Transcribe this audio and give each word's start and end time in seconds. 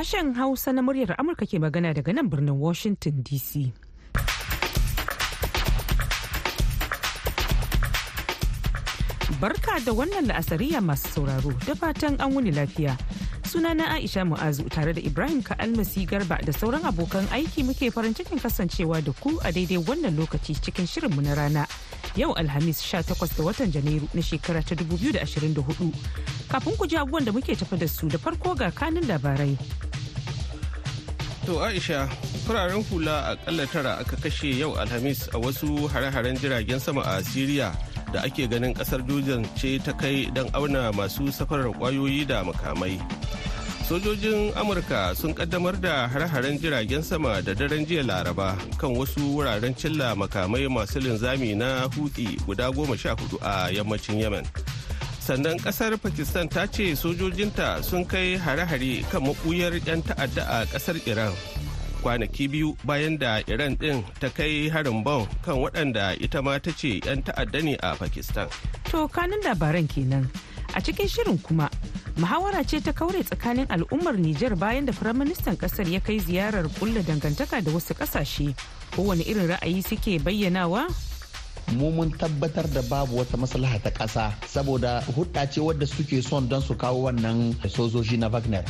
Sashen 0.00 0.32
Hausa 0.34 0.72
na 0.72 0.80
muryar 0.80 1.12
Amurka 1.20 1.44
ke 1.44 1.60
magana 1.60 1.92
daga 1.92 2.08
nan 2.16 2.24
birnin 2.32 2.56
Washington 2.56 3.20
DC. 3.20 3.68
Barka 9.36 9.76
da 9.84 9.92
wannan 9.92 10.24
la'asariya 10.32 10.80
masu 10.80 11.04
sauraro 11.20 11.52
da 11.68 11.74
fatan 11.76 12.16
an 12.16 12.32
wuni 12.32 12.48
lafiya. 12.48 12.96
Sunana 13.44 13.92
Aisha 13.92 14.24
Mu'azu 14.24 14.70
tare 14.72 14.94
da 14.96 15.02
Ibrahim 15.04 15.42
Ka'almasi 15.42 16.08
Garba 16.08 16.40
da 16.40 16.52
sauran 16.56 16.80
abokan 16.88 17.28
aiki 17.28 17.60
muke 17.68 17.92
farin 17.92 18.14
cikin 18.16 18.40
kasancewa 18.40 19.04
da 19.04 19.12
ku 19.20 19.36
a 19.44 19.52
daidai 19.52 19.84
wannan 19.84 20.16
lokaci 20.16 20.56
cikin 20.56 20.88
shirinmu 20.88 21.20
na 21.20 21.34
rana. 21.36 21.66
Yau 22.16 22.32
Alhamis 22.40 22.80
18 22.80 23.04
da 23.36 23.44
watan 23.44 23.68
Janairu 23.70 24.08
na 24.16 24.22
shekara 24.24 24.64
ta 24.64 24.72
2024. 24.74 25.92
Kafin 26.48 26.76
ku 26.80 26.86
ji 26.88 26.96
abubuwan 26.96 27.24
da 27.28 27.32
muke 27.36 27.52
tafi 27.52 27.76
da 27.76 27.86
su 27.86 28.08
da 28.08 28.16
farko 28.16 28.56
ga 28.56 28.70
kanin 28.72 29.04
labarai. 29.04 29.89
To 31.50 31.58
Aisha, 31.66 32.06
fararen 32.46 32.78
hula 32.86 33.34
akalla 33.34 33.66
tara 33.66 33.98
aka 33.98 34.14
kashe 34.22 34.54
yau 34.56 34.78
Alhamis 34.78 35.26
a 35.34 35.38
wasu 35.42 35.90
hare-haren 35.90 36.38
jiragen 36.38 36.78
sama 36.78 37.00
a 37.02 37.18
Siriya 37.26 37.74
da 38.14 38.22
ake 38.22 38.46
ganin 38.46 38.70
ƙasar 38.72 39.02
Jordan 39.02 39.42
ce 39.58 39.82
ta 39.82 39.90
kai 39.90 40.30
don 40.30 40.46
auna 40.54 40.94
masu 40.94 41.26
safarar 41.34 41.74
ƙwayoyi 41.74 42.22
da 42.22 42.44
makamai. 42.46 43.02
Sojojin 43.82 44.54
Amurka 44.54 45.10
sun 45.18 45.34
kaddamar 45.34 45.74
da 45.82 46.06
hare-haren 46.06 46.54
jiragen 46.62 47.02
sama 47.02 47.42
da 47.42 47.50
daren 47.52 47.82
jiya 47.84 48.06
Laraba 48.06 48.54
kan 48.78 48.94
wasu 48.94 49.34
wuraren 49.34 49.74
cilla 49.74 50.14
makamai 50.14 50.70
masu 50.70 51.02
linzami 51.02 51.56
na 51.58 51.90
hutsi 51.90 52.38
guda 52.46 52.70
goma 52.70 52.94
sha 52.96 53.16
huɗu 53.18 53.42
a 53.42 53.74
yammacin 53.74 54.22
Yemen. 54.22 54.46
Sannan 55.30 55.54
ƙasar 55.62 55.94
pakistan 56.02 56.50
ta 56.50 56.66
ce 56.66 56.90
sojojinta 56.98 57.78
sun 57.86 58.02
kai 58.02 58.34
hare-hare 58.34 59.06
kan 59.14 59.22
mabuyar 59.22 59.70
'yan 59.86 60.02
ta'adda 60.02 60.42
a 60.42 60.58
ƙasar 60.66 60.98
iran 61.06 61.30
kwanaki 62.02 62.50
biyu 62.50 62.74
bayan 62.82 63.14
da 63.14 63.38
iran 63.46 63.78
din 63.78 64.02
ta 64.18 64.26
kai 64.26 64.66
harin 64.66 65.06
bom 65.06 65.22
kan 65.46 65.54
waɗanda 65.54 66.18
ita 66.18 66.42
ma 66.42 66.58
ta 66.58 66.74
ce 66.74 66.98
'yan 67.06 67.22
ta'adda 67.22 67.62
ne 67.62 67.78
a 67.78 67.94
pakistan 67.94 68.50
To 68.90 69.06
kanin 69.06 69.38
labaran 69.46 69.86
kenan. 69.86 70.26
A 70.74 70.82
cikin 70.82 71.06
shirin 71.06 71.38
kuma, 71.38 71.70
muhawara 72.18 72.66
ce 72.66 72.82
ta 72.82 72.90
kaure 72.90 73.22
tsakanin 73.22 73.70
al'ummar 73.70 74.18
Nijar 74.18 74.58
bayan 74.58 74.82
da 74.86 74.90
Firaministan 74.92 75.54
ƙasar 75.54 75.86
ya 75.86 76.02
kai 76.02 76.18
ziyarar 76.18 76.66
kulla 76.74 76.98
dangantaka 77.06 77.62
da 77.62 77.70
wasu 77.70 77.94
ƙasashe. 77.94 78.50
Kowane 78.90 79.22
irin 79.22 79.46
ra'ayi 79.54 79.78
suke 79.86 80.18
bayyanawa? 80.18 80.90
Mu 81.78 81.90
mun 81.90 82.10
tabbatar 82.10 82.66
da 82.74 82.82
babu 82.82 83.16
wata 83.18 83.36
maslaha 83.36 83.78
ta 83.82 83.90
ƙasa 83.90 84.32
saboda 84.46 85.02
hudda 85.14 85.46
ce 85.50 85.60
wadda 85.60 85.86
suke 85.86 86.22
son 86.22 86.48
don 86.48 86.62
su 86.62 86.74
kawo 86.74 87.06
wannan 87.10 87.54
sojoji 87.68 88.18
na 88.18 88.28
Wagner. 88.28 88.64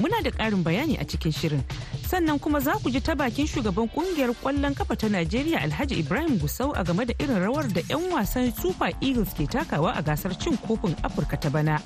Muna 0.00 0.20
da 0.22 0.30
ƙarin 0.30 0.62
bayani 0.64 1.00
a 1.00 1.04
cikin 1.04 1.32
shirin. 1.32 1.62
Sannan 2.08 2.38
kuma 2.40 2.60
za 2.60 2.72
ku 2.82 2.90
ji 2.90 3.00
ta 3.00 3.14
bakin 3.14 3.46
shugaban 3.46 3.88
ƙungiyar 3.92 4.34
ƙwallon 4.42 4.74
kafa 4.76 4.96
ta 4.96 5.06
Najeriya 5.08 5.58
Alhaji 5.64 5.98
Ibrahim 6.00 6.38
Gusau 6.38 6.72
a 6.76 6.84
game 6.84 7.04
da 7.04 7.14
irin 7.18 7.40
rawar 7.40 7.68
da 7.72 7.80
'yan 7.88 8.10
wasan 8.12 8.52
Super 8.56 8.92
Eagles 9.00 9.32
ke 9.32 9.48
takawa 9.48 9.96
a 9.96 10.02
gasar 10.02 10.32
cin 10.38 10.56
kofin 10.58 10.94
Afirka 11.02 11.40
ta 11.40 11.48
bana. 11.48 11.80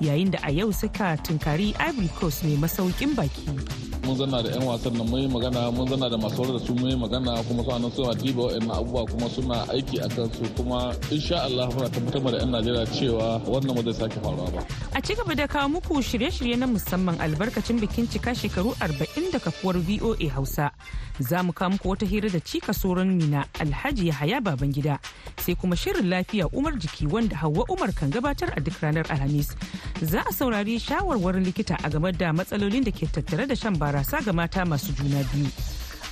Yayin 0.00 0.30
da 0.30 0.38
a 0.44 0.50
yau 0.52 0.70
suka 0.72 1.16
tunkari 1.24 1.72
Ivory 1.80 2.08
Coast 2.20 2.44
mai 2.44 2.56
masaukin 2.56 3.14
baki. 3.16 3.93
Mun 4.06 4.16
zanna 4.16 4.42
da 4.42 4.48
'yan 4.50 4.62
wasan 4.68 4.92
nan 4.98 5.08
yi 5.16 5.28
magana 5.28 5.70
mun 5.72 5.86
zanna 5.88 6.08
da 6.10 6.16
masu 6.16 6.42
da 6.52 6.58
su 6.66 6.74
yi 6.76 6.96
magana 6.96 7.32
kuma 7.48 7.62
suna 7.64 7.78
nan 7.78 7.90
suna 7.96 8.12
diba 8.14 8.42
wa'annan 8.46 8.70
abubuwa 8.78 9.02
kuma 9.10 9.28
suna 9.34 9.56
aiki 9.72 9.96
a 10.04 10.08
kansu 10.08 10.44
kuma 10.56 10.92
insha 11.10 11.36
Allah 11.46 11.68
muna 11.74 11.88
tabbatar 11.88 12.20
da 12.32 12.38
'yan 12.38 12.50
Najeriya 12.54 12.86
cewa 12.96 13.40
wannan 13.48 13.74
ba 13.76 13.82
zai 13.88 13.94
sake 14.00 14.18
faruwa 14.24 14.48
ba. 14.54 14.60
A 14.94 15.00
ci 15.00 15.14
gaba 15.14 15.34
da 15.34 15.46
kawo 15.48 15.68
muku 15.68 16.02
shirye-shirye 16.02 16.56
na 16.58 16.66
musamman 16.66 17.16
albarkacin 17.20 17.80
bikin 17.80 18.06
cika 18.06 18.34
shekaru 18.34 18.74
40 18.80 19.32
da 19.32 19.38
kafuwar 19.40 19.76
VOA 19.80 20.28
Hausa. 20.36 20.70
Za 21.18 21.42
mu 21.42 21.52
kawo 21.52 21.70
muku 21.70 21.88
wata 21.88 22.06
hira 22.06 22.28
da 22.28 22.40
cika 22.40 22.74
soron 22.74 23.08
Mina 23.16 23.46
Alhaji 23.58 24.08
Yahaya 24.10 24.40
Babangida 24.40 24.98
sai 25.38 25.54
kuma 25.54 25.76
shirin 25.76 26.08
lafiya 26.08 26.48
Umar 26.52 26.72
Jiki 26.76 27.06
wanda 27.06 27.36
Hauwa 27.36 27.64
Umar 27.70 27.92
kan 27.92 28.10
gabatar 28.10 28.52
a 28.56 28.60
duk 28.60 28.74
ranar 28.82 29.06
Alhamis. 29.10 29.54
Za 30.02 30.20
a 30.26 30.32
saurari 30.32 30.78
shawarwarin 30.78 31.44
likita 31.44 31.76
a 31.84 31.90
game 31.90 32.10
da 32.12 32.32
matsalolin 32.32 32.84
da 32.84 32.90
ke 32.90 33.06
tattare 33.06 33.46
da 33.48 33.54
shan 33.54 33.76
barasa 33.94 34.18
ga 34.26 34.32
mata 34.32 34.64
masu 34.66 34.90
juna 34.92 35.22
biyu. 35.30 35.46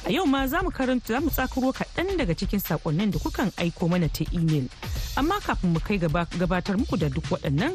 A 0.06 0.10
yau 0.10 0.26
ma 0.26 0.46
za 0.46 0.62
mu 0.62 0.70
karanta 0.70 1.14
za 1.14 1.20
mu 1.20 1.30
tsakuro 1.30 1.72
kaɗan 1.74 2.14
daga 2.18 2.34
cikin 2.34 2.60
sakonnin 2.62 3.10
da 3.10 3.18
kukan 3.18 3.50
aiko 3.58 3.88
mana 3.90 4.06
ta 4.08 4.22
imel. 4.30 4.70
Amma 5.18 5.40
kafin 5.42 5.72
mu 5.74 5.80
kai 5.82 5.98
gabatar 5.98 6.78
muku 6.78 6.94
da 6.96 7.08
duk 7.10 7.24
waɗannan 7.26 7.74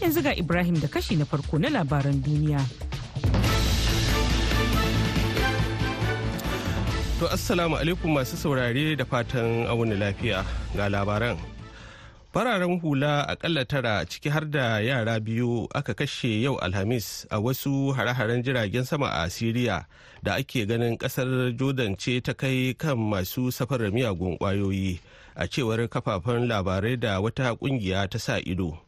yanzu 0.00 0.22
ga 0.22 0.30
Ibrahim 0.38 0.78
da 0.78 0.86
kashi 0.86 1.16
na 1.18 1.24
farko 1.26 1.58
na 1.58 1.66
labaran 1.68 2.22
duniya. 2.22 2.62
To 7.18 7.26
assalamu 7.26 7.74
alaikum 7.76 8.14
masu 8.14 8.36
saurare 8.38 8.94
da 8.96 9.02
fatan 9.04 9.66
auni 9.66 9.98
lafiya 9.98 10.46
ga 10.78 10.86
labaran. 10.88 11.38
Fararen 12.32 12.80
hula 12.80 13.28
akalla 13.28 13.64
tara 13.64 14.06
ciki 14.06 14.28
har 14.30 14.44
da 14.44 14.78
yara 14.80 15.20
biyu 15.20 15.68
aka 15.74 15.94
kashe 15.94 16.42
yau 16.42 16.56
Alhamis 16.62 17.26
a 17.30 17.40
wasu 17.40 17.92
hare-haren 17.92 18.42
jiragen 18.42 18.84
sama 18.84 19.06
a 19.06 19.26
Siriya 19.30 19.84
da 20.22 20.34
ake 20.34 20.66
ganin 20.66 20.96
ƙasar 20.98 21.56
Jordan 21.58 21.96
ce 21.96 22.20
ta 22.20 22.32
kai 22.32 22.74
kan 22.78 22.96
masu 22.98 23.50
safarar 23.50 23.90
miyagun 23.90 24.38
ƙwayoyi 24.38 25.00
a 25.34 25.48
cewar 25.48 25.88
kafafen 25.88 26.46
labarai 26.46 27.00
da 27.00 27.20
wata 27.20 27.56
ƙungiya 27.58 28.08
ta 28.08 28.18
sa 28.18 28.38
ido. 28.38 28.78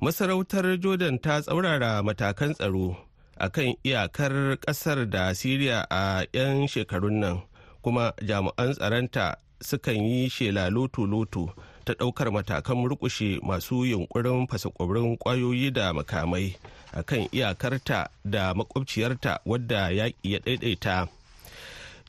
Masarautar 0.00 0.80
Jordan 0.80 1.18
ta 1.18 1.40
tsaurara 1.42 2.00
matakan 2.02 2.54
tsaro 2.56 2.96
a 3.36 3.50
kan 3.50 3.74
iyakar 3.84 4.56
ƙasar 4.56 5.04
da 5.10 5.34
Siriya 5.36 5.84
a 5.90 6.24
'yan 6.32 6.64
shekarun 6.66 7.20
nan. 7.20 7.42
kuma 7.82 8.12
jami'an 8.22 8.72
tsaronta 8.74 9.36
sukan 9.60 9.98
yi 10.06 10.28
shela 10.30 10.70
loto-loto 10.70 11.50
ta 11.84 11.92
ɗaukar 11.94 12.30
matakan 12.32 12.76
murkushe 12.76 13.38
masu 13.42 13.84
yunkurin 13.84 14.46
fasakwabrin 14.46 15.16
ƙwayoyi 15.18 15.72
da 15.72 15.92
makamai 15.92 16.56
a 16.92 17.02
kan 17.02 17.28
iyakarta 17.32 18.08
da 18.24 18.54
makwabciyarta 18.54 19.40
wadda 19.46 19.90
yaƙi 19.90 20.14
ya 20.22 20.38
ɗaiɗaita. 20.38 21.08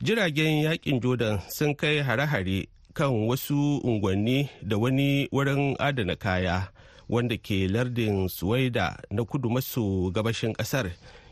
Jiragen 0.02 0.62
yaƙin 0.62 1.00
jordan 1.00 1.40
sun 1.48 1.74
kai 1.74 2.02
hare-hare 2.02 2.66
kan 2.94 3.10
wasu 3.28 3.80
unguwanni 3.84 4.48
da 4.62 4.76
wani 4.78 5.28
wurin 5.32 5.76
adana 5.78 6.16
kaya 6.16 6.70
wanda 7.08 7.36
ke 7.36 7.68
lardin 7.68 8.28
suwaida 8.28 8.96
na 9.10 9.24
kudu 9.24 9.50
maso 9.50 10.10
gabashin 10.10 10.52
ƙasar 10.54 10.90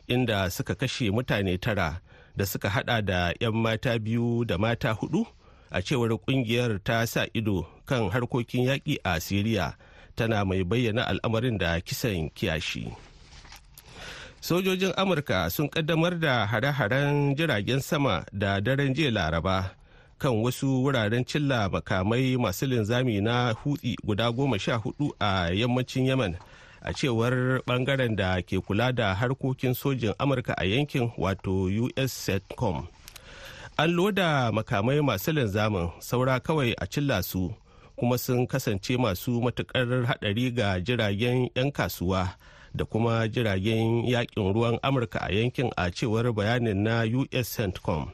inda 0.08 0.50
suka 0.50 0.74
kashe 0.74 1.10
mutane 1.10 1.58
tara 1.60 2.00
da 2.36 2.44
suka 2.46 2.68
hada 2.70 3.02
da 3.02 3.32
'yan 3.40 3.52
mata 3.54 3.98
biyu 3.98 4.44
da 4.44 4.58
mata 4.58 4.92
huɗu 4.92 5.26
a 5.72 5.80
cewar 5.82 6.12
ƙungiyar 6.20 6.78
ta 6.84 7.04
sa 7.06 7.26
ido 7.34 7.66
kan 7.86 8.10
harkokin 8.12 8.64
yaƙi 8.68 8.98
a 9.04 9.16
siriya 9.20 9.74
tana 10.16 10.44
mai 10.44 10.62
bayyana 10.64 11.02
al'amarin 11.08 11.58
da 11.58 11.80
kisan 11.80 12.30
kiyashi. 12.30 12.92
Sojojin 14.40 14.92
amurka 14.96 15.50
sun 15.50 15.68
kaddamar 15.68 16.20
da 16.20 16.46
hare-haren 16.46 17.34
jiragen 17.36 17.80
sama 17.80 18.24
da 18.32 18.60
daren 18.60 18.94
jiya 18.94 19.10
laraba 19.10 19.74
kan 20.22 20.38
wasu 20.42 20.82
wuraren 20.86 21.24
cilla 21.26 21.68
makamai 21.68 22.36
masu 22.38 22.66
linzami 22.66 23.20
na 23.20 23.52
hutsi 23.52 23.96
guda 24.06 24.30
goma 24.32 24.58
sha 24.58 24.76
huɗu 24.78 25.10
a 25.18 25.50
yammacin 25.50 26.06
yaman 26.06 26.36
a 26.82 26.92
cewar 26.92 27.58
ɓangaren 27.66 28.16
da 28.16 28.38
ke 28.42 28.58
kula 28.62 28.92
da 28.92 29.14
harkokin 29.14 29.74
sojin 29.74 30.14
amurka 30.18 30.54
a 30.58 30.64
yankin 30.64 31.10
wato 31.18 31.66
us 31.96 32.12
setcom 32.12 32.86
an 33.82 33.90
loda 33.94 34.52
makamai 34.52 35.00
masu 35.00 35.32
linzamin 35.32 35.88
saura 35.98 36.40
kawai 36.40 36.74
a 36.78 36.86
cilla 36.86 37.22
su 37.22 37.54
kuma 37.96 38.18
sun 38.18 38.46
kasance 38.46 38.96
masu 38.96 39.40
matuƙar 39.42 40.04
hadari 40.06 40.50
ga 40.54 40.80
jiragen 40.80 41.50
'yan 41.56 41.72
kasuwa 41.72 42.28
da 42.74 42.84
kuma 42.84 43.28
jiragen 43.28 44.06
yaƙin 44.06 44.54
ruwan 44.54 44.78
amurka 44.82 45.18
a 45.18 45.32
yankin 45.34 45.70
a 45.76 45.90
cewar 45.90 46.32
bayanin 46.32 46.76
na 46.82 47.02
us 47.32 47.48
centcom. 47.56 48.06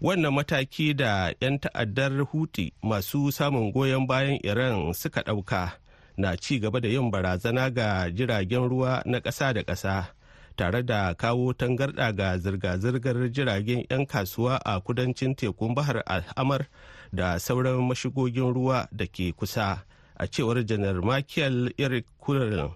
Wannan 0.00 0.32
mataki 0.32 0.96
da 0.96 1.32
'yan 1.40 1.58
ta'addar 1.60 2.24
huti 2.32 2.72
masu 2.82 3.28
samun 3.32 3.72
goyon 3.72 4.06
bayan 4.06 4.40
iran 4.42 4.94
suka 4.94 5.20
ɗauka 5.22 5.70
na 6.16 6.36
ci 6.36 6.58
gaba 6.58 6.80
da 6.80 6.88
yin 6.88 7.10
barazana 7.10 7.68
ga 7.70 8.08
jiragen 8.10 8.64
ruwa 8.68 9.02
na 9.04 9.20
ƙasa 9.20 9.52
da 9.52 9.60
ƙasa. 9.62 10.19
Tare 10.56 10.82
da 10.82 11.14
kawo 11.14 11.52
tangarɗa 11.52 12.12
ga 12.16 12.38
zirga-zirgar 12.38 13.30
jiragen 13.32 13.84
'yan 13.90 14.06
kasuwa 14.06 14.56
a 14.64 14.80
kudancin 14.80 15.34
tekun 15.34 15.74
bahar 15.74 16.02
al'amar 16.06 16.66
da 17.12 17.38
sauran 17.38 17.80
mashigogin 17.88 18.54
ruwa 18.54 18.88
da 18.92 19.06
ke 19.06 19.32
kusa. 19.36 19.84
A 20.20 20.26
cewar 20.28 20.60
janar 20.66 21.00
michael 21.02 21.72
eric 21.78 22.04
kullin 22.20 22.70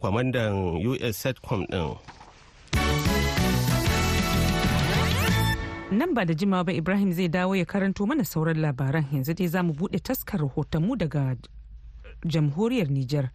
kwamandan 0.00 0.78
us 0.86 1.16
setcom 1.18 1.66
din 1.70 1.96
Nan 5.94 6.14
ba 6.14 6.24
da 6.26 6.34
jimawa 6.34 6.64
ba 6.66 6.72
Ibrahim 6.72 7.12
zai 7.12 7.28
dawo 7.28 7.54
ya 7.56 7.64
karanto 7.64 8.06
mana 8.06 8.24
sauran 8.24 8.58
labaran. 8.58 9.06
Yanzu 9.12 9.34
dai 9.34 9.46
za 9.46 9.62
mu 9.62 9.72
buɗe 9.72 9.98
taskar 10.02 10.40
rahotonmu 10.40 10.96
daga 10.98 11.36
jamhuriyar 12.26 12.90
Nijar. 12.90 13.30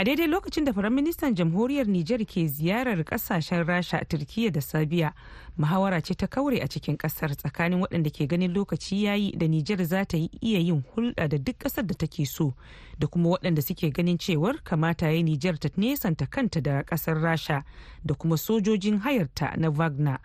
A 0.00 0.04
daidai 0.04 0.26
lokacin 0.26 0.64
da 0.64 0.72
firaministan 0.72 1.34
jamhuriyar 1.34 1.86
niger 1.86 2.24
ke 2.24 2.46
ziyarar 2.48 3.04
ƙasashen 3.04 3.64
rasha 3.66 4.04
turkiya 4.08 4.50
da 4.50 4.60
sabiya 4.60 5.12
muhawara 5.58 6.00
ce 6.02 6.14
ta 6.14 6.26
kaure 6.26 6.56
a 6.62 6.68
cikin 6.68 6.96
ƙasar 6.96 7.36
tsakanin 7.36 7.80
waɗanda 7.84 8.08
ke 8.10 8.24
ganin 8.26 8.54
lokaci 8.54 9.02
yayi 9.04 9.36
da 9.36 9.44
niger 9.48 9.84
za 9.84 10.04
ta 10.08 10.16
iya 10.16 10.58
yin 10.58 10.82
hulɗa 10.96 11.28
da 11.28 11.36
duk 11.38 11.58
ƙasar 11.60 11.84
da 11.86 11.92
take 11.94 12.24
so 12.26 12.54
da 12.98 13.06
kuma 13.06 13.28
waɗanda 13.36 13.60
suke 13.62 13.92
ganin 13.92 14.16
cewar 14.18 14.56
kamata 14.64 15.10
ya 15.12 15.20
niger 15.22 15.58
ta 15.60 15.68
nesanta 15.76 16.24
kanta 16.26 16.60
da 16.62 16.80
ƙasar 16.82 17.20
rasha 17.20 17.62
da 18.04 18.14
kuma 18.14 18.36
sojojin 18.40 18.98
hayarta 19.04 19.52
na 19.60 19.68
wagner. 19.70 20.18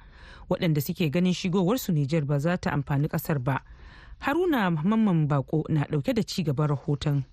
Waɗanda 0.49 0.79
suke 0.81 1.11
ganin 1.11 1.33
shigowarsu 1.35 1.91
niger 1.93 2.23
ba 2.25 2.39
za 2.39 2.55
ta 2.57 2.71
amfani 2.71 3.07
ƙasar 3.11 3.39
ba. 3.43 3.59
Haruna 4.23 4.69
mamman 4.71 5.27
bako 5.27 5.63
na 5.69 5.83
ɗauke 5.83 6.13
da 6.15 6.23
ci 6.23 6.43
gaban 6.47 6.67
rahoton. 6.71 7.23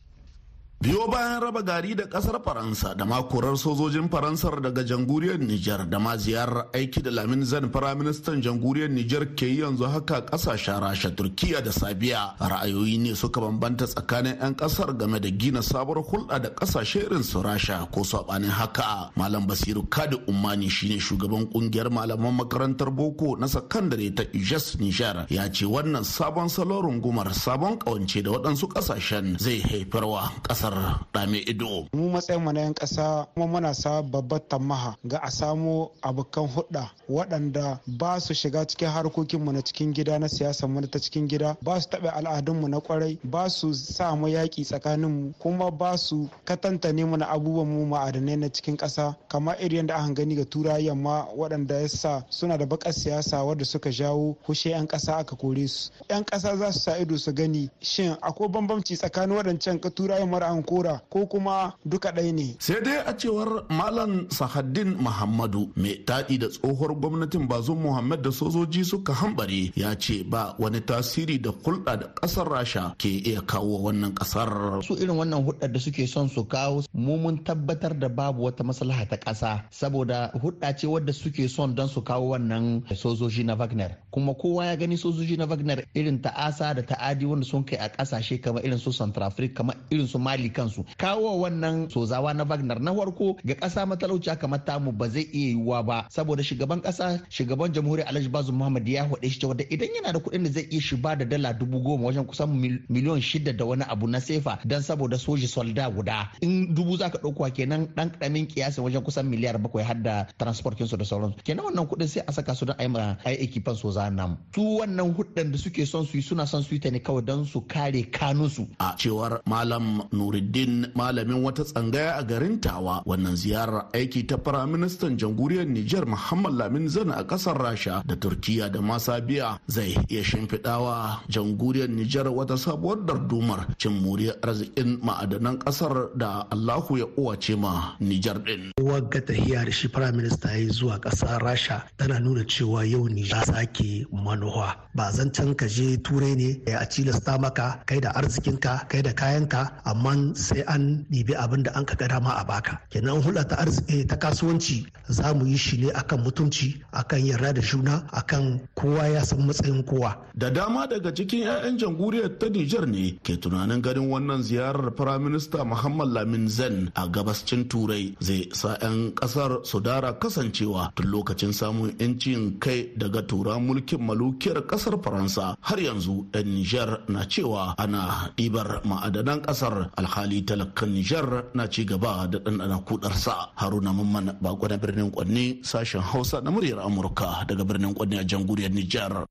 Biyo 0.82 1.06
bayan 1.06 1.38
raba 1.40 1.62
gari 1.62 1.94
da 1.94 2.10
ƙasar 2.10 2.42
faransa 2.42 2.94
da 2.98 3.04
makorar 3.06 3.54
sojojin 3.56 4.08
faransar 4.10 4.58
daga 4.60 4.82
jamhuriyar 4.82 5.38
niger 5.38 5.86
da 5.88 5.98
ma 6.02 6.16
ziyarar 6.18 6.66
aiki 6.74 6.98
da 7.04 7.10
lamin 7.14 7.44
zan 7.46 7.70
firaministan 7.70 8.42
jamhuriyar 8.42 8.90
niger 8.90 9.26
ke 9.38 9.46
yi 9.46 9.60
yanzu 9.62 9.84
haka 9.86 10.26
ƙasashen 10.26 10.80
rasha 10.82 11.14
turkiya 11.14 11.62
da 11.62 11.70
sabiya. 11.70 12.34
Ra'ayoyi 12.40 12.98
ne 12.98 13.14
suka 13.14 13.40
bambanta 13.40 13.86
tsakanin 13.86 14.34
'yan 14.42 14.54
ƙasar 14.58 14.98
game 14.98 15.20
da 15.22 15.30
gina 15.30 15.62
sabuwar 15.62 16.02
hulɗa 16.02 16.42
da 16.42 16.50
ƙasashe 16.50 17.06
irin 17.06 17.22
su 17.22 17.38
rasha 17.42 17.86
ko 17.94 18.00
saɓanin 18.02 18.50
haka. 18.50 19.12
Malam 19.14 19.46
basiru 19.46 19.86
kadi 19.88 20.18
umani 20.26 20.68
shine 20.68 20.98
shugaban 20.98 21.46
ƙungiyar 21.46 21.90
malaman 21.94 22.34
makarantar 22.42 22.90
boko 22.90 23.36
na 23.38 23.46
sakandare 23.46 24.10
ta 24.16 24.24
ijes 24.34 24.74
niger 24.80 25.26
ya 25.30 25.46
ce 25.46 25.62
wannan 25.64 26.02
sabon 26.02 26.50
salon 26.50 26.82
rungumar 26.90 27.30
sabon 27.30 27.78
kawance 27.78 28.18
da 28.20 28.30
waɗansu 28.34 28.66
ƙasashen 28.66 29.38
zai 29.38 29.62
haifarwa 29.62 30.26
ƙasar 30.42 30.71
ƙasar 30.72 30.98
dame 31.12 31.38
ido. 31.46 31.86
Mu 31.92 32.10
matsayin 32.10 32.42
mu 32.42 32.52
na 32.52 32.60
'yan 32.60 32.74
ƙasa 32.74 33.26
kuma 33.34 33.46
muna 33.46 33.74
sa 33.74 34.02
babbar 34.02 34.40
tamaha 34.48 34.96
ga 35.04 35.18
a 35.22 35.30
samo 35.30 35.90
abokan 36.02 36.48
hudda 36.48 36.90
waɗanda 37.08 37.80
ba 37.86 38.20
su 38.20 38.34
shiga 38.34 38.64
cikin 38.66 38.88
harkokinmu 38.88 39.52
na 39.52 39.60
cikin 39.60 39.92
gida 39.92 40.18
na 40.18 40.28
siyasar 40.28 40.68
mu 40.68 40.80
ta 40.80 40.98
cikin 40.98 41.28
gida 41.28 41.56
ba 41.62 41.80
su 41.80 41.88
taɓa 41.88 42.10
al'adunmu 42.16 42.68
na 42.68 42.78
ƙwarai 42.80 43.18
ba 43.24 43.48
su 43.50 43.74
sa 43.74 44.14
mu 44.16 44.26
yaƙi 44.28 44.64
tsakaninmu 44.64 45.34
kuma 45.38 45.70
ba 45.70 45.96
su 45.98 46.28
katantane 46.44 47.04
mu 47.04 47.16
na 47.16 47.26
abubuwan 47.26 47.68
mu 47.68 47.86
ma'adanai 47.86 48.36
na 48.38 48.48
cikin 48.48 48.76
ƙasa 48.76 49.14
kamar 49.28 49.56
irin 49.60 49.86
da 49.86 49.96
aka 49.96 50.14
gani 50.14 50.34
ga 50.36 50.44
turayen 50.44 50.86
yamma 50.86 51.26
waɗanda 51.36 51.80
ya 51.82 51.88
sa 51.88 52.24
suna 52.30 52.56
da 52.58 52.66
bakar 52.66 52.92
siyasa 52.92 53.44
wadda 53.44 53.64
suka 53.64 53.90
jawo 53.90 54.36
hushe 54.46 54.70
'yan 54.70 54.86
ƙasa 54.86 55.16
aka 55.18 55.36
kore 55.36 55.68
su 55.68 55.90
'yan 56.10 56.24
ƙasa 56.24 56.56
za 56.56 56.72
su 56.72 56.78
sa 56.80 56.96
ido 56.98 57.16
su 57.18 57.32
gani 57.32 57.70
shin 57.80 58.16
akwai 58.22 58.48
bambamci 58.48 58.96
tsakanin 58.96 59.36
waɗancan 59.36 59.80
ka 59.80 59.90
turayen 59.90 60.30
kora 60.62 61.00
ko 61.10 61.26
kuma 61.26 61.74
duka 61.84 62.10
ɗaya 62.12 62.32
ne. 62.32 62.56
Sai 62.58 62.80
dai 62.82 62.98
a 63.06 63.12
cewar 63.16 63.64
Malam 63.70 64.28
Sahaddin 64.30 64.96
Muhammadu 65.00 65.70
mai 65.76 65.96
taɗi 66.06 66.38
da 66.38 66.48
tsohuwar 66.48 66.92
gwamnatin 67.00 67.48
bazum 67.48 67.78
Muhammad 67.82 68.22
da 68.22 68.30
sojoji 68.30 68.84
suka 68.84 69.12
hambare 69.12 69.72
ya 69.76 69.94
ce 69.96 70.22
ba 70.24 70.54
wani 70.58 70.80
tasiri 70.80 71.38
da 71.40 71.50
hulɗa 71.50 71.96
da 72.00 72.06
ƙasar 72.20 72.46
Rasha 72.48 72.94
ke 72.98 73.08
iya 73.08 73.40
kawo 73.40 73.78
wannan 73.88 74.12
ƙasar. 74.14 74.82
Su 74.84 74.94
irin 74.94 75.16
wannan 75.16 75.44
hulɗar 75.44 75.72
da 75.72 75.78
suke 75.80 76.06
son 76.06 76.28
su 76.28 76.44
kawo 76.44 76.82
mu 76.94 77.16
mun 77.16 77.38
tabbatar 77.44 77.98
da 77.98 78.08
babu 78.08 78.42
wata 78.44 78.62
maslaha 78.64 79.08
ta 79.08 79.16
ƙasa 79.16 79.62
saboda 79.70 80.30
hulɗa 80.36 80.76
ce 80.78 80.86
wadda 80.86 81.12
suke 81.12 81.48
son 81.48 81.74
don 81.74 81.88
su 81.88 82.02
kawo 82.02 82.34
wannan 82.36 82.82
sojoji 82.94 83.44
na 83.44 83.54
Wagner. 83.54 83.96
Kuma 84.10 84.34
kowa 84.34 84.66
ya 84.66 84.76
gani 84.76 84.96
sojoji 84.96 85.36
na 85.38 85.46
Wagner 85.46 85.84
irin 85.94 86.20
ta'asa 86.20 86.74
da 86.74 86.82
ta'adi 86.82 87.24
wanda 87.26 87.46
sun 87.46 87.64
kai 87.64 87.76
a 87.80 87.88
ƙasashe 87.88 88.42
kamar 88.42 88.62
irin 88.64 88.78
su 88.78 88.90
Centrafrica 88.92 89.54
kamar 89.62 89.76
irin 89.90 90.06
su 90.08 90.18
Mali 90.18 90.50
kansu. 90.52 90.84
Kawo 90.96 91.40
wannan 91.40 91.88
sozawa 91.90 92.34
na 92.34 92.44
Wagner 92.44 92.80
na 92.80 92.94
farko 92.94 93.36
ga 93.44 93.54
ƙasa 93.54 93.86
matalauci 93.86 94.30
kamar 94.38 94.64
tamu 94.64 94.92
ba 94.92 95.08
zai 95.08 95.28
iya 95.32 95.56
yiwuwa 95.56 95.82
ba. 95.86 96.06
Saboda 96.10 96.42
shugaban 96.42 96.80
ƙasa 96.82 97.20
shugaban 97.30 97.72
jamhuriyar 97.72 98.08
Alhaji 98.08 98.28
Bazoum 98.28 98.56
Muhammad 98.58 98.88
ya 98.88 99.04
faɗe 99.08 99.30
shi 99.30 99.40
cewa 99.40 99.54
idan 99.70 99.88
yana 99.94 100.12
da 100.12 100.18
kuɗin 100.18 100.44
da 100.44 100.50
zai 100.50 100.66
iya 100.70 100.80
shi 100.80 100.96
ba 100.96 101.16
da 101.16 101.24
dala 101.24 101.52
dubu 101.54 101.80
goma 101.82 102.06
wajen 102.06 102.24
kusan 102.26 102.48
miliyon 102.88 103.20
shida 103.20 103.52
da 103.56 103.64
wani 103.64 103.84
abu 103.88 104.06
na 104.06 104.18
sefa 104.20 104.58
dan 104.64 104.82
saboda 104.82 105.18
soji 105.18 105.48
solda 105.48 105.90
guda. 105.90 106.30
In 106.40 106.74
dubu 106.74 106.96
zaka 106.96 107.18
ɗauka 107.18 107.50
kenan 107.54 107.86
ɗan 107.96 108.10
ƙaramin 108.18 108.46
kiyasin 108.46 108.84
wajen 108.84 109.02
kusan 109.02 109.26
miliyar 109.26 109.58
bakwai 109.58 109.84
har 109.84 109.94
da 110.02 110.24
transport 110.38 110.76
kinsu 110.78 110.96
da 110.96 111.04
sauransu. 111.04 111.36
Kenan 111.44 111.64
wannan 111.64 111.86
kuɗin 111.88 112.08
sai 112.08 112.22
a 112.26 112.32
saka 112.32 112.54
su 112.54 112.64
don 112.66 112.76
a 112.78 113.30
yi 113.30 113.36
ekipan 113.46 113.76
soza 113.76 114.10
nan. 114.10 114.36
Su 114.54 114.60
wannan 114.80 115.14
huddan 115.14 115.52
da 115.52 115.58
suke 115.58 115.86
son 115.86 116.04
su 116.06 116.16
yi 116.16 116.22
suna 116.22 116.46
son 116.46 116.62
su 116.62 116.74
yi 116.74 116.80
ta 116.80 116.90
ne 116.90 116.98
kawai 117.00 117.24
don 117.24 117.44
su 117.44 117.60
kare 117.66 118.02
kanunsu. 118.10 118.68
A 118.80 118.94
cewar 118.98 119.40
malam 119.46 120.02
nuruddin 120.32 120.88
malamin 120.96 121.44
wata 121.44 121.64
tsangaya 121.64 122.16
a 122.16 122.22
garin 122.24 122.56
tawa. 122.60 123.02
Wannan 123.04 123.36
ziyarar 123.36 123.88
aiki 123.92 124.24
ta 124.26 124.36
firaministan 124.40 125.16
jamhuriyar 125.20 125.66
niger 125.68 126.06
muhammad 126.06 126.54
lamin 126.54 126.88
zana 126.88 127.20
a 127.20 127.24
ƙasar 127.24 127.56
rasha 127.60 128.02
da 128.06 128.14
turkiya 128.16 128.72
da 128.72 128.80
masabiya 128.80 129.58
zai 129.68 129.94
iya 130.08 130.22
shimfiɗawa 130.24 131.20
jamhuriyar 131.28 131.88
niger 131.88 132.26
wata 132.28 132.56
sabuwar 132.56 133.04
dardumar 133.04 133.66
cin 133.78 133.92
moriyar 133.92 134.36
arzikin 134.42 134.98
ma'adanan 135.04 135.58
ƙasar 135.60 136.16
da 136.16 136.46
allahu 136.50 136.96
ya 136.98 137.06
uwace 137.16 137.56
ma 137.58 137.96
niger 138.00 138.38
din 138.44 138.72
wagga 138.80 139.20
tahiya 139.20 139.64
da 139.64 139.70
shi 139.72 139.88
firaminista 139.88 140.56
ya 140.56 140.68
zuwa 140.72 140.98
ƙasar 141.00 141.42
rasha 141.42 141.84
tana 141.96 142.18
nuna 142.20 142.44
cewa 142.44 142.84
yau 142.88 143.08
niger 143.08 143.44
sake 143.44 144.06
manuwa. 144.12 144.76
Ba 144.94 145.10
zancen 145.12 145.54
ka 145.56 145.66
je 145.66 145.96
turai 145.98 146.34
ne 146.36 146.60
a 146.72 146.84
cilasta 146.88 147.38
maka 147.40 147.82
kai 147.86 148.00
da 148.00 148.10
arzikinka 148.14 148.88
kai 148.88 149.02
da 149.02 149.12
kayanka 149.12 149.82
amma 149.84 150.14
sai 150.34 150.62
an 150.66 151.04
ɗibi 151.10 151.34
abin 151.34 151.62
da 151.66 151.70
an 151.74 151.84
ka 151.84 151.94
dama 152.08 152.30
a 152.40 152.44
baka. 152.44 152.78
Kenan 152.90 153.22
hulɗa 153.22 153.44
ta 153.48 153.56
arziki 153.62 154.06
ta 154.08 154.16
kasuwanci 154.16 154.86
za 155.08 155.34
mu 155.34 155.44
yi 155.46 155.56
shi 155.56 155.76
ne 155.82 155.88
akan 155.90 156.22
mutunci 156.24 156.68
akan 156.92 157.20
yarda 157.26 157.52
da 157.52 157.60
juna 157.62 157.94
akan 158.12 158.60
kowa 158.74 159.04
ya 159.08 159.22
san 159.24 159.42
matsayin 159.46 159.82
kowa. 159.84 160.16
Da 160.34 160.50
dama 160.50 160.86
daga 160.86 161.10
cikin 161.14 161.42
'ya'yan 161.46 161.78
jamhuriyar 161.78 162.38
ta 162.38 162.46
Nijar 162.52 162.86
ne 162.86 163.18
ke 163.24 163.36
tunanin 163.40 163.80
ganin 163.82 164.08
wannan 164.12 164.42
ziyarar 164.42 164.92
firaminista 164.96 165.64
Muhammad 165.64 166.08
Lamin 166.12 166.48
Zen 166.48 166.92
a 166.94 167.08
gabascin 167.08 167.68
Turai 167.68 168.14
zai 168.20 168.48
sa 168.52 168.76
'yan 168.80 169.12
ƙasar 169.14 169.64
su 169.64 169.80
dara 169.80 170.12
kasancewa 170.20 170.92
tun 170.94 171.08
lokacin 171.10 171.52
samun 171.52 171.92
'yancin 171.98 172.58
kai 172.60 172.92
daga 172.96 173.22
tura 173.26 173.58
mulkin 173.58 174.00
malukiyar 174.04 174.66
ƙasar 174.66 175.00
Faransa. 175.02 175.56
Har 175.60 175.78
yanzu 175.80 176.26
'yan 176.34 176.46
Nijar 176.52 176.90
na 177.08 177.24
cewa 177.28 177.74
ana 177.78 178.30
ɗibar 178.36 178.84
ma'adanan 178.84 179.40
ƙasar 179.42 179.90
alhali 180.12 180.44
talakan 180.44 180.92
Nijar 180.92 181.28
na 181.56 181.64
ci 181.72 181.84
gaba 181.88 182.28
da 182.28 182.36
ɗanɗana 182.38 182.84
kudarsa 182.84 183.48
Haruna 183.56 183.92
Mamman 183.96 184.36
bako 184.44 184.68
na 184.68 184.76
birnin 184.76 185.08
Kwanne 185.10 185.64
sashen 185.64 186.02
Hausa 186.04 186.40
na 186.44 186.50
muryar 186.52 186.84
Amurka 186.84 187.48
daga 187.48 187.64
birnin 187.64 187.94
Kwanne 187.96 188.20
a 188.20 188.24
jamhuriyar 188.24 188.70
Nijar. 188.76 189.24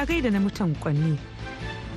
A 0.00 0.06
gaida 0.08 0.30
na 0.32 0.40
mutan 0.40 0.72
Kwanne. 0.80 1.18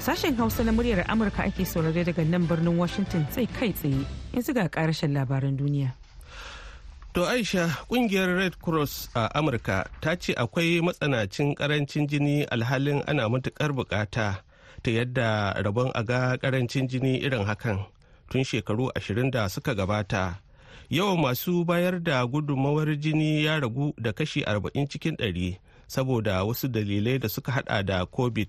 Sashen 0.03 0.35
Hausa 0.35 0.63
na 0.67 0.71
muryar 0.75 1.07
Amurka 1.07 1.47
ake 1.47 1.63
saurare 1.63 2.03
daga 2.03 2.23
nan 2.27 2.43
birnin 2.45 2.75
Washington 2.75 3.23
sai 3.31 3.47
kai 3.47 3.71
tsaye. 3.71 4.03
Yanzu 4.35 4.51
ga 4.53 4.67
karashen 4.67 5.15
labaran 5.15 5.55
duniya. 5.55 5.95
To 7.19 7.25
Aisha 7.27 7.67
ƙungiyar 7.89 8.35
Red 8.37 8.59
Cross 8.63 9.09
a 9.13 9.27
Amurka 9.35 9.83
ta 9.99 10.15
ce 10.15 10.31
akwai 10.33 10.79
matsanacin 10.81 11.53
ƙarancin 11.55 12.07
jini 12.07 12.45
alhalin 12.47 13.03
ana 13.07 13.27
matuƙar 13.29 13.73
buƙata 13.75 14.39
ta 14.83 14.91
yadda 14.91 15.53
rabon 15.61 15.91
a 15.95 16.01
ga 16.03 16.37
ƙarancin 16.37 16.87
jini 16.87 17.19
irin 17.21 17.43
hakan 17.45 17.85
tun 18.29 18.43
shekaru 18.43 18.89
ashirin 18.95 19.31
da 19.31 19.47
suka 19.49 19.75
gabata. 19.75 20.39
Yawan 20.89 21.19
masu 21.19 21.65
bayar 21.65 21.99
da 22.01 22.25
gudunmawar 22.25 22.95
jini 22.95 23.43
ya 23.43 23.59
ragu 23.59 23.91
da 24.01 24.13
kashi 24.13 24.41
40 24.47 24.87
cikin 24.87 25.17
100 25.19 25.59
saboda 25.89 26.45
wasu 26.47 26.69
dalilai 26.71 27.19
da 27.19 27.27
suka 27.27 27.51
hada 27.51 27.83
da 27.83 28.05
COVID 28.05 28.47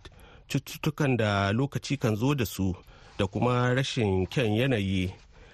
cututtukan 0.49 1.17
da 1.17 1.51
lokaci 1.53 1.99
kan 1.99 2.15
zo 2.17 2.35
da 2.35 2.45
su 2.47 2.73
da 3.19 3.27
kuma 3.27 3.75
rashin 3.75 4.27
kyan 4.31 4.55
yanayi. 4.55 5.11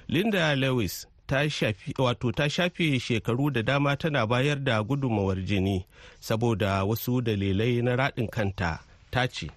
Linda 0.06 0.54
Lewis 0.54 1.06
ta 1.26 1.48
shafi 1.48 1.94
wato 1.98 2.32
ta 2.32 2.48
shafe 2.48 2.98
shekaru 3.00 3.50
da 3.52 3.62
dama 3.62 3.96
tana 3.96 4.26
bayar 4.26 4.56
da 4.64 4.82
gudunmawar 4.82 5.44
jini 5.44 5.84
saboda 6.20 6.84
wasu 6.84 7.20
dalilai 7.20 7.82
na 7.82 7.96
raɗin 7.96 8.28
kanta 8.30 8.78
ta 9.10 9.26
ce 9.26 9.50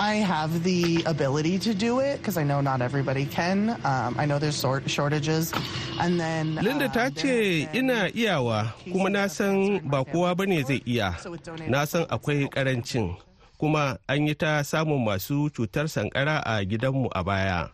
I 0.00 0.14
have 0.24 0.64
the 0.64 1.02
ability 1.04 1.58
to 1.58 1.74
do 1.74 2.00
it 2.00 2.16
because 2.16 2.38
I 2.38 2.44
know 2.44 2.62
not 2.62 2.80
everybody 2.80 3.26
can. 3.26 3.76
Um, 3.84 4.16
I 4.18 4.24
know 4.24 4.38
there's 4.38 4.56
shortages. 4.86 5.52
And 6.00 6.18
then 6.18 6.54
Linda 6.56 6.88
ta 6.88 7.10
ce 7.14 7.68
ina 7.74 8.08
iyawa 8.08 8.72
kuma 8.90 9.10
na 9.10 9.26
san 9.26 9.80
ba 9.90 10.02
kowa 10.04 10.34
ba 10.34 10.46
ne 10.46 10.62
zai 10.62 10.80
iya. 10.88 11.12
Na 11.68 11.84
san 11.84 12.06
akwai 12.08 12.48
ƙarancin 12.48 13.16
kuma 13.60 13.98
an 14.08 14.26
yi 14.26 14.34
ta 14.34 14.62
samun 14.64 15.04
masu 15.04 15.50
cutar 15.52 15.84
sankara 15.90 16.40
a 16.40 16.64
gidanmu 16.64 17.10
a 17.12 17.22
baya. 17.22 17.68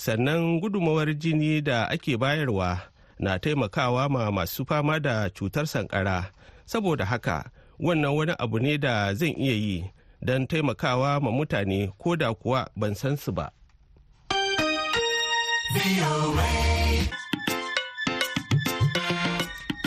Sannan 0.00 0.60
gudumawar 0.64 1.12
jini 1.14 1.60
da 1.60 1.84
ake 1.88 2.16
bayarwa 2.16 2.80
na 3.18 3.38
taimakawa 3.38 4.08
ma 4.08 4.30
masu 4.32 4.64
fama 4.66 5.00
da 5.00 5.28
cutar 5.30 5.66
sankara 5.66 6.32
saboda 6.64 7.04
haka 7.04 7.50
wannan 7.78 8.12
wani 8.16 8.32
abu 8.38 8.58
ne 8.58 8.78
da 8.78 9.14
zan 9.14 9.34
iya 9.36 9.52
yi 9.52 9.84
don 10.22 10.46
taimakawa 10.46 11.20
ma 11.20 11.30
mutane 11.30 11.92
ko 12.00 12.16
da 12.16 12.32
kuwa 12.34 12.70
ban 12.76 12.94
san 12.94 13.16
su 13.16 13.32
ba 13.32 13.52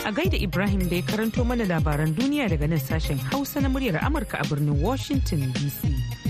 A 0.04 0.12
gaida 0.12 0.36
Ibrahim 0.36 0.88
da 0.88 0.96
ya 0.96 1.02
karanto 1.02 1.44
mana 1.44 1.64
labaran 1.64 2.14
duniya 2.14 2.48
daga 2.48 2.68
nan 2.68 2.78
sashen 2.78 3.18
Hausa 3.18 3.60
na 3.60 3.68
muryar 3.68 3.98
Amurka 4.04 4.38
a 4.38 4.44
birnin 4.46 4.78
Washington 4.80 5.50
DC. 5.56 6.23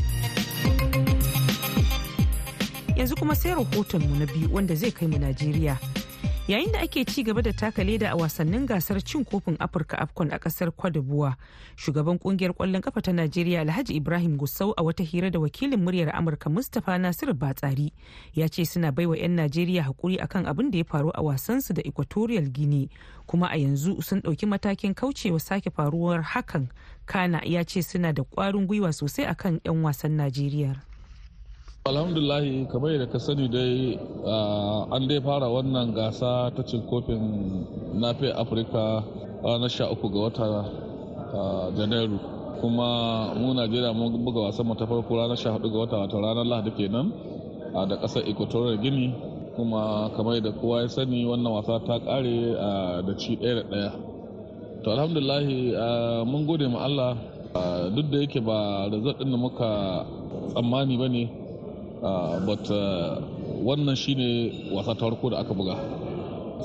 Yanzu 3.05 3.17
kuma 3.17 3.35
sai 3.37 3.53
rahotonmu 3.55 4.17
na 4.19 4.27
biyu 4.27 4.49
wanda 4.55 4.75
zai 4.75 4.91
kai 4.91 5.07
mu 5.09 5.19
Najeriya. 5.19 5.77
yayin 6.49 6.73
da 6.73 6.81
ake 6.81 7.05
ci 7.05 7.23
gaba 7.23 7.43
da 7.43 7.53
taka 7.53 7.85
leda 7.85 8.09
a 8.13 8.17
wasannin 8.17 8.65
gasar 8.67 8.97
cin 9.05 9.25
kofin 9.25 9.57
afirka 9.61 9.97
afcon 10.01 10.33
a 10.33 10.39
ƙasar 10.39 10.71
kwadabuwa 10.73 11.37
shugaban 11.77 12.17
ƙungiyar 12.19 12.53
ƙwallon 12.57 12.81
kafa 12.81 13.01
ta 13.03 13.13
najeriya 13.13 13.61
alhaji 13.61 13.95
ibrahim 13.97 14.37
gusau 14.37 14.73
a 14.77 14.83
wata 14.83 15.03
hira 15.05 15.31
da 15.31 15.39
wakilin 15.41 15.81
muryar 15.85 16.13
amurka 16.17 16.49
mustapha 16.51 16.97
nasiru 16.99 17.35
batsari 17.35 17.93
ya 18.35 18.49
ce 18.49 18.65
suna 18.65 18.89
baiwa 18.93 19.17
'yan 19.17 19.37
najeriya 19.37 19.83
haƙuri 19.85 20.17
akan 20.21 20.47
abin 20.49 20.71
da 20.71 20.79
ya 20.79 20.85
faru 20.85 21.11
a 21.15 21.21
wasansu 21.23 21.73
da 21.77 21.83
equatorial 21.85 22.49
guinea. 22.49 22.89
Kuma 23.27 23.49
a 23.53 23.57
yanzu 23.61 24.01
sun 24.05 24.21
ɗauki 24.21 24.47
matakin 24.49 24.95
kaucewa 24.95 25.41
sake 25.41 25.69
faruwar 25.71 26.23
hakan. 26.25 26.69
Kana 27.07 27.41
ya 27.45 27.65
ce 27.65 27.83
suna 27.83 28.13
da 28.17 28.23
ƙwarin 28.25 28.65
gwiwa 28.67 28.93
sosai 28.97 29.25
akan 29.29 29.61
'yan 29.65 29.81
wasan 29.85 30.17
najeriya. 30.17 30.77
Alhamdulahi 31.85 32.65
kamar 32.73 32.97
yadda 32.97 33.13
ka 33.13 33.19
sani 33.21 33.45
dai 33.45 33.93
an 34.97 35.05
dai 35.05 35.21
fara 35.21 35.45
wannan 35.53 35.93
gasa 35.93 36.49
ta 36.57 36.63
cin 36.65 36.81
kofin 36.89 37.21
nafe 38.01 38.33
afirka 38.33 39.05
ranar 39.45 39.69
sha 39.69 39.93
uku 39.93 40.09
ga 40.09 40.21
wata 40.25 40.49
janairu. 41.77 42.17
Kuma 42.65 42.89
mu 43.37 43.53
najeriya 43.53 43.93
mun 43.93 44.17
buga 44.25 44.49
wasan 44.49 44.65
mu 44.67 44.73
ta 44.81 44.87
farko 44.89 45.13
ranar 45.13 45.37
sha 45.37 45.53
huɗu 45.53 45.69
ga 45.73 45.79
wata 45.85 45.97
wata 46.09 46.17
ranar 46.25 46.47
lahadi 46.49 46.71
kenan 46.73 47.13
da 47.77 47.97
ƙasar 48.01 48.25
equatorial 48.33 48.81
guinea. 48.81 49.13
Kuma 49.55 50.09
kamar 50.17 50.41
yadda 50.41 50.57
kowa 50.57 50.81
ya 50.81 50.89
sani 50.89 51.27
wannan 51.29 51.53
wasa 51.53 51.85
ta 51.85 51.99
kare 52.01 52.57
da 53.05 53.13
ci 53.21 53.37
ɗaya 53.37 53.61
da 53.61 53.65
ɗaya. 53.69 53.91
To 54.85 54.89
alhamdulahi 54.91 55.77
mun 56.25 56.47
gode 56.49 56.65
ma 56.67 56.79
allah. 56.89 57.13
Duk 57.93 58.09
da 58.11 58.19
yake 58.25 58.41
ba 58.41 58.89
result 58.91 59.19
ɗin 59.21 59.29
da 59.31 59.37
muka 59.37 59.71
tsammani 60.49 60.97
ba 60.97 61.09
ne 61.13 61.44
but 62.01 62.65
uh, 62.71 63.21
wannan 63.63 63.97
shine 63.97 64.71
wasa 64.73 64.95
ta 64.95 65.07
farko 65.11 65.31
da 65.31 65.39
aka 65.41 65.55
buga. 65.55 65.77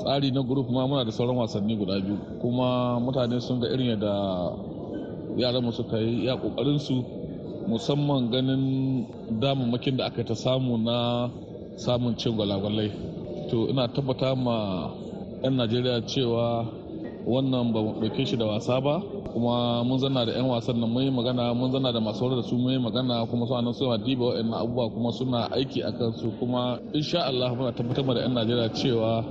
Tsari 0.00 0.30
na 0.32 0.42
group 0.42 0.70
ma 0.70 0.86
muna 0.86 1.04
da 1.04 1.10
sauran 1.12 1.36
wasanni 1.36 1.76
guda 1.76 2.00
biyu. 2.00 2.16
Kuma 2.40 2.98
mutane 3.00 3.40
sun 3.40 3.60
ga 3.60 3.68
irin 3.68 3.94
yadda 3.98 4.12
yaran 5.36 5.62
mu 5.64 5.72
suka 5.72 5.98
yi 5.98 6.26
ya 6.26 6.36
ƙoƙarin 6.36 6.78
su 6.80 7.04
musamman 7.68 8.30
ganin 8.30 9.06
damammakin 9.40 9.96
da 9.96 10.06
aka 10.06 10.24
ta 10.24 10.34
samu 10.34 10.76
na 10.78 11.28
samun 11.76 12.16
cin 12.18 12.32
gwalagwalai. 12.36 12.90
To 13.50 13.68
ina 13.68 13.88
tabbata 13.88 14.34
ma 14.36 14.90
'yan 15.42 15.56
najeriya 15.56 16.04
cewa 16.06 16.64
wannan 17.26 17.72
ba 17.72 17.80
mu 17.82 17.92
ɗauke 18.00 18.26
shi 18.26 18.36
da 18.36 18.46
wasa 18.46 18.80
ba. 18.80 19.00
Kuma 19.32 19.84
mun 19.84 19.98
zanna 19.98 20.24
da 20.26 20.32
'yan 20.32 20.46
wasan 20.48 20.80
nan 20.80 20.90
mun 20.90 21.10
magana 21.14 21.54
mun 21.54 21.70
zanna 21.70 21.92
da 21.92 22.00
masu 22.00 22.28
da 22.28 22.42
su 22.42 22.56
mun 22.56 22.80
magana 22.82 23.26
kuma 23.26 23.46
su 23.46 23.54
a 23.54 23.62
nan 23.62 23.72
suna 23.74 23.96
diba 23.98 24.24
wa'annan 24.34 24.54
abubuwa 24.60 24.90
kuma 24.90 25.12
suna 25.12 25.48
aiki 25.52 25.82
a 25.82 25.92
kansu. 25.92 26.32
Kuma 26.38 26.78
insha 26.92 27.22
Allah 27.26 27.54
muna 27.54 27.72
tabbatar 27.72 28.04
da 28.14 28.20
'yan 28.20 28.34
Najeriya 28.34 28.68
cewa 28.74 29.24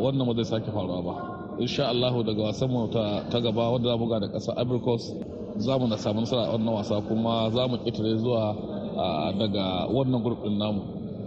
wannan 0.00 0.26
ba 0.26 0.32
zai 0.42 0.44
sake 0.58 0.70
faruwa 0.70 1.02
ba. 1.02 1.14
Insha 1.58 1.88
Allah 1.88 2.12
daga 2.22 2.42
wasan 2.52 2.70
mu 2.70 2.86
ta 2.88 3.40
gaba 3.40 3.70
wanda 3.72 3.88
za 3.90 3.96
mu 3.96 4.06
ga 4.08 4.18
da 4.20 4.28
ƙasar 4.28 4.80
Coast 4.84 5.14
za 5.58 5.78
mu 5.78 5.86
na 5.88 5.96
samu 5.96 6.20
nasara 6.22 6.46
a 6.46 6.52
wannan 6.54 6.74
wasa 6.74 7.00
kuma 7.02 7.50
za 7.50 7.66
mu 7.66 7.76
ƙetare 7.82 8.14
zuwa 8.18 8.54
daga 9.38 9.86
wannan 9.90 10.22
grup 10.22 10.42
din 10.44 10.58
namu. 10.58 10.82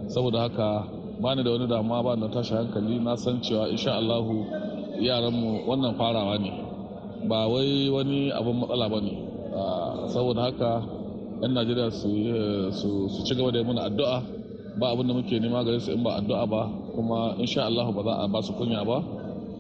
Saboda 0.08 0.40
haka 0.48 1.01
ba 1.22 1.36
ni 1.38 1.44
da 1.46 1.52
wani 1.54 1.68
damuwa 1.70 2.02
ba 2.04 2.16
na 2.18 2.28
tashi 2.28 2.54
hankali 2.58 2.98
na 3.00 3.16
san 3.16 3.38
cewa 3.42 3.70
insha 3.70 3.94
Allah 3.94 4.26
yaranmu 4.98 5.70
wannan 5.70 5.94
farawa 5.94 6.38
ne. 6.42 6.50
Ba 7.30 7.46
wai 7.46 7.90
wani 7.94 8.34
abin 8.34 8.58
matsala 8.58 8.90
ba 8.90 9.00
ne. 9.06 9.14
Saboda 10.10 10.42
haka 10.50 10.82
'yan 11.46 11.54
najeriya 11.54 11.92
su 11.94 13.06
ci 13.26 13.36
gaba 13.38 13.52
da 13.54 13.62
mana 13.64 13.86
addu'a. 13.86 14.18
Ba 14.82 14.98
abin 14.98 15.08
da 15.08 15.14
muke 15.14 15.38
nema 15.40 15.62
gare 15.64 15.78
su 15.80 15.92
in 15.94 16.02
ba 16.02 16.18
addu'a 16.18 16.46
ba 16.50 16.66
kuma 16.98 17.38
insha 17.38 17.70
Allah 17.70 17.86
ba 17.94 18.02
za 18.02 18.14
a 18.18 18.28
ba 18.28 18.42
su 18.42 18.54
kunya 18.58 18.82
ba. 18.82 18.98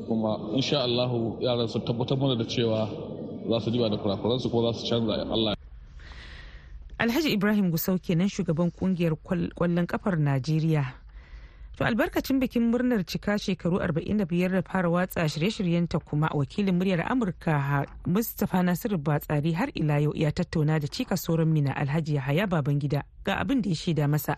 Kuma 0.10 0.42
insha 0.58 0.82
Allah 0.82 1.14
yaran 1.46 1.70
su 1.70 1.78
tabbatar 1.86 2.18
mana 2.18 2.36
da 2.36 2.44
cewa 2.50 2.90
za 3.50 3.60
su 3.62 3.70
diba 3.70 3.86
da 3.90 3.98
kurakuransu 4.02 4.50
ko 4.50 4.66
za 4.74 4.82
su 4.82 4.90
canza. 4.90 5.14
Allah 5.30 5.54
Alhaji 7.02 7.34
Ibrahim 7.34 7.70
Gusau 7.74 7.98
kenan 7.98 8.30
shugaban 8.30 8.70
ƙungiyar 8.74 9.18
ƙwallon 9.58 9.86
kafar 9.90 10.18
Najeriya. 10.22 11.01
To 11.78 11.86
albarkacin 11.88 12.40
bikin 12.42 12.68
murnar 12.72 13.02
cika 13.08 13.38
shekaru 13.40 13.80
45 13.80 14.50
da 14.52 14.62
fara 14.62 14.90
watsa 14.90 15.24
shirye-shiryenta 15.30 16.00
kuma 16.00 16.28
wakilin 16.34 16.76
muryar 16.76 17.08
Amurka 17.12 17.86
Mustapha 18.06 18.62
Nasiru 18.64 18.98
Batsari 19.00 19.54
har 19.56 19.70
ila 19.74 19.98
yau 20.00 20.12
ya 20.16 20.32
tattauna 20.32 20.80
da 20.80 20.88
cika 20.88 21.18
sauran 21.18 21.48
mina 21.48 21.72
Alhaji 21.76 22.16
Yahaya 22.20 22.48
Babangida 22.48 23.04
ga 23.26 23.40
abin 23.40 23.62
da 23.62 23.70
ya 23.70 23.76
shaida 23.76 24.08
masa. 24.08 24.38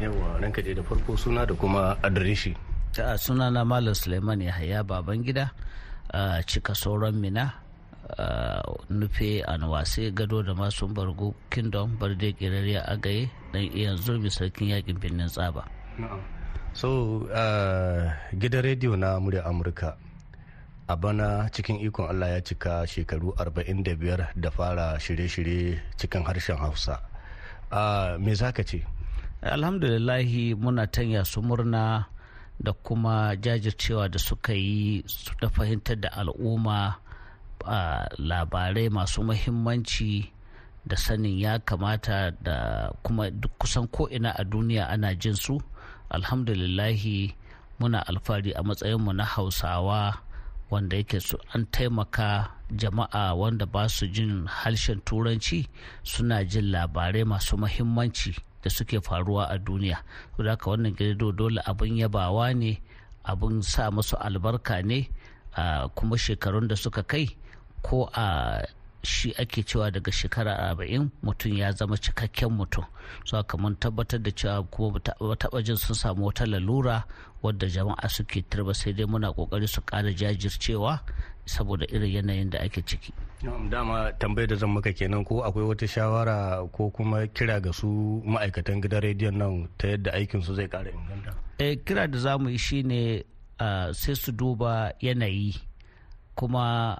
Yawa 0.00 0.40
ranka 0.42 0.62
da 0.62 0.82
farko 0.82 1.16
suna 1.16 1.46
da 1.46 1.54
kuma 1.54 1.96
adireshi. 2.02 2.56
Ta 2.92 3.16
suna 3.16 3.50
na 3.50 3.64
Malam 3.64 3.94
Suleiman 3.94 4.40
Yahaya 4.42 4.82
Babangida 4.84 5.50
cika 6.46 6.74
sauran 6.74 7.14
mina 7.14 7.54
nufe 8.90 9.42
anwase 9.44 10.10
gado 10.12 10.42
da 10.42 10.54
masu 10.54 10.86
bargo 10.88 11.34
kingdom 11.50 11.96
barde 11.98 12.32
kirariya 12.32 12.84
agaye 12.88 13.30
dan 13.52 13.62
iyan 13.72 13.96
zurmi 13.96 14.30
sarkin 14.30 14.68
yaƙin 14.68 14.98
birnin 15.00 15.28
tsaba. 15.28 15.64
So 16.72 17.20
uh, 17.28 18.12
gidan 18.36 18.64
rediyo 18.64 18.96
na 18.96 19.20
murya 19.20 19.44
amurka 19.44 19.96
a 20.88 20.96
bana 20.96 21.48
cikin 21.52 21.80
ikon 21.84 22.08
allah 22.08 22.36
ya 22.36 22.40
cika 22.40 22.84
shekaru 22.88 23.32
45 23.36 24.32
da 24.36 24.50
fara 24.50 24.96
shirye-shirye 25.00 25.80
cikin 25.96 26.24
harshen 26.24 26.56
hausa. 26.56 27.00
Uh, 27.72 28.16
me 28.20 28.34
za 28.34 28.52
ka 28.52 28.62
ce? 28.64 28.84
Alhamdulillahi 29.42 30.54
muna 30.56 30.86
tanya 30.86 31.24
su 31.24 31.40
murna 31.42 32.06
da 32.60 32.72
kuma 32.72 33.36
jajircewa 33.36 34.08
da 34.08 34.18
suka 34.18 34.52
yi 34.52 35.04
da 35.40 35.48
fahimtar 35.48 35.96
da 36.00 36.08
al'umma 36.12 36.94
labarai 38.18 38.90
masu 38.90 39.22
mahimmanci 39.22 40.32
da 40.86 40.96
sanin 40.96 41.38
ya 41.38 41.58
kamata 41.58 42.30
da 42.42 42.90
kuma 43.02 43.30
kusan 43.58 43.86
ko'ina 43.88 44.34
a 44.36 44.44
duniya 44.44 44.88
ana 44.90 45.14
jin 45.14 45.34
su. 45.34 45.60
Alhamdulillahi 46.10 47.32
muna 47.80 48.04
alfahari 48.06 48.52
a 48.52 48.62
matsayinmu 48.62 49.12
na 49.14 49.24
hausawa 49.24 50.18
wanda 50.70 50.96
yake 50.96 51.20
su 51.20 51.38
an 51.54 51.66
taimaka 51.70 52.50
jama'a 52.76 53.34
wanda 53.34 53.66
ba 53.66 53.88
su 53.88 54.06
jin 54.06 54.46
harshen 54.46 55.00
turanci 55.04 55.68
suna 56.02 56.44
jin 56.44 56.70
labarai 56.70 57.24
masu 57.24 57.56
mahimmanci 57.56 58.34
da 58.62 58.70
suke 58.70 59.00
faruwa 59.00 59.48
a 59.50 59.58
duniya. 59.58 59.98
Haka 60.38 60.70
wannan 60.70 60.94
gido 60.96 61.32
dole 61.32 61.60
abin 61.66 61.96
yabawa 61.98 62.54
ne 62.54 62.80
abin 63.24 63.62
sa 63.62 63.90
masu 63.90 64.16
albarka 64.16 64.82
ne 64.82 65.08
kuma 65.94 66.16
shekarun 66.18 66.68
da 66.68 66.76
suka 66.76 67.02
kai 67.02 67.28
ko 67.82 68.08
a 68.14 68.62
shi 69.02 69.34
ake 69.38 69.62
cewa 69.62 69.90
daga 69.90 70.12
shekara 70.12 70.58
arba'in 70.58 71.10
mutum 71.22 71.56
ya 71.56 71.72
zama 71.72 71.96
cikakken 71.96 72.50
mutum. 72.50 72.84
So 73.24 73.42
mun 73.58 73.76
tabbatar 73.76 74.22
da 74.22 74.30
cewa 74.30 74.62
kuma 74.70 74.98
taɓa 75.00 75.62
jin 75.64 75.76
sun 75.76 75.96
samu 75.96 76.26
wata 76.26 76.46
lalura 76.46 77.04
wadda 77.42 77.66
jama'a 77.66 78.08
suke 78.08 78.42
turba 78.50 78.74
sai 78.74 78.92
dai 78.92 79.06
muna 79.06 79.32
ƙoƙari 79.34 79.68
su 79.68 79.80
ƙara 79.82 80.14
jajircewa 80.14 81.00
saboda 81.46 81.86
irin 81.90 82.12
yanayin 82.12 82.50
da 82.50 82.58
ake 82.62 82.82
ciki. 82.86 83.12
Dama 83.70 84.12
tambayar 84.18 84.48
da 84.48 84.56
zan 84.56 84.70
maka 84.70 84.92
kenan 84.92 85.24
ko 85.24 85.42
akwai 85.42 85.66
wata 85.66 85.86
shawara 85.88 86.62
ko 86.72 86.90
kuma 86.90 87.26
kira 87.26 87.60
ga 87.60 87.72
su 87.72 88.22
ma'aikatan 88.24 88.78
gidan 88.80 89.02
rediyon 89.02 89.34
nan 89.36 89.68
ta 89.78 89.88
yadda 89.88 90.12
aikinsu 90.14 90.54
zai 90.54 90.68
ƙara 90.68 90.90
inganta? 90.94 91.34
Eh 91.58 91.76
kira 91.84 92.06
da 92.06 92.18
za 92.18 92.38
mu 92.38 92.48
yi 92.50 92.56
shine 92.58 93.24
sai 93.92 94.14
su 94.14 94.30
duba 94.32 94.92
yanayi 95.02 95.58
kuma 96.38 96.98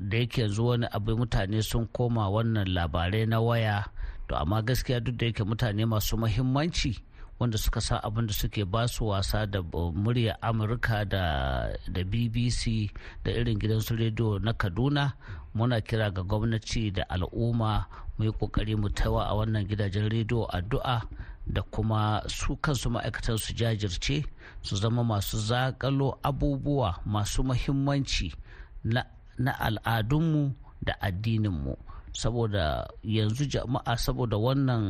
da 0.00 0.16
yake 0.18 0.40
yanzu 0.40 0.66
wani 0.66 0.86
abu 0.92 1.16
mutane 1.16 1.62
sun 1.62 1.86
koma 1.86 2.28
wannan 2.30 2.68
labarai 2.68 3.26
na 3.26 3.40
waya. 3.40 3.84
To 4.28 4.36
amma 4.36 4.62
gaskiya 4.62 5.00
duk 5.04 5.16
da 5.16 5.26
yake 5.26 5.44
mutane 5.44 5.86
masu 5.86 6.16
mahimmanci 6.16 6.98
wanda 7.38 7.58
suka 7.58 7.80
sa 7.80 8.02
abin 8.02 8.26
da 8.26 8.32
suke 8.34 8.64
ba 8.66 8.88
su 8.88 9.06
wasa 9.06 9.46
da 9.46 9.62
murya 9.94 10.34
amurka 10.42 11.04
da, 11.04 11.70
bbc 12.04 12.90
da 13.24 13.30
irin 13.30 13.58
gidansu 13.58 13.94
rediyo 13.96 14.38
na 14.42 14.52
kaduna 14.52 15.12
muna 15.54 15.80
kira 15.80 16.10
ga 16.10 16.22
gwamnati 16.22 16.90
da 16.90 17.06
al'umma 17.08 17.86
mu 18.18 18.24
yi 18.24 18.30
ƙoƙari 18.32 18.74
mu 18.76 18.88
tawa 18.90 19.24
a 19.30 19.34
wannan 19.34 19.66
gidajen 19.70 20.10
rediyo 20.10 20.46
addu'a 20.50 21.02
da 21.46 21.62
kuma 21.62 22.22
su 22.26 22.56
kansu 22.56 22.90
ma'aikatan 22.90 23.38
su 23.38 23.54
jajirce 23.54 24.24
su 24.62 24.76
zama 24.76 25.04
masu 25.04 25.38
zakalo 25.38 26.18
abubuwa 26.22 26.98
masu 27.06 27.44
mahimmanci 27.44 28.34
na 28.84 29.04
na 29.38 29.52
al'adunmu 29.58 30.52
da 30.82 30.94
addininmu. 31.00 31.74
Saboda 32.12 32.88
yanzu 33.04 33.44
jama'a 33.46 33.94
saboda 33.94 34.34
wannan 34.40 34.84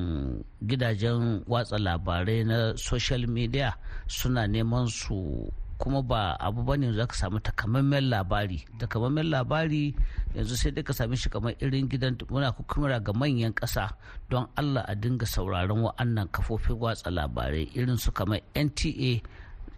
gidajen 0.65 1.45
watsa 1.51 1.77
labarai 1.77 2.45
na 2.47 2.73
social 2.79 3.27
media 3.29 3.75
suna 4.09 4.47
neman 4.49 4.87
su 4.89 5.45
kuma 5.79 6.03
ba 6.03 6.35
abu 6.41 6.63
ba 6.67 6.75
ne 6.77 6.91
za 6.93 7.07
ka 7.07 7.15
samu 7.15 7.39
takamaiman 7.39 8.09
labari. 8.11 8.65
Takamaiman 8.81 9.29
labari 9.31 9.95
yanzu 10.35 10.57
sai 10.57 10.71
dai 10.75 10.83
ka 10.87 10.93
sami 10.97 11.15
shi 11.21 11.29
kamar 11.31 11.55
irin 11.61 11.87
gidan 11.91 12.17
muna 12.31 12.51
kukumura 12.57 12.99
ga 13.03 13.13
manyan 13.13 13.53
ƙasa. 13.55 13.93
Don 14.31 14.49
allah 14.57 14.83
a 14.89 14.95
dinga 14.97 15.27
sauraron 15.27 15.85
wa'annan 15.87 16.29
kafofin 16.35 16.81
watsa 16.81 17.11
labarai 17.15 17.69
irin 17.79 17.99
su 17.99 18.11
kamar 18.11 18.41
nta 18.57 19.21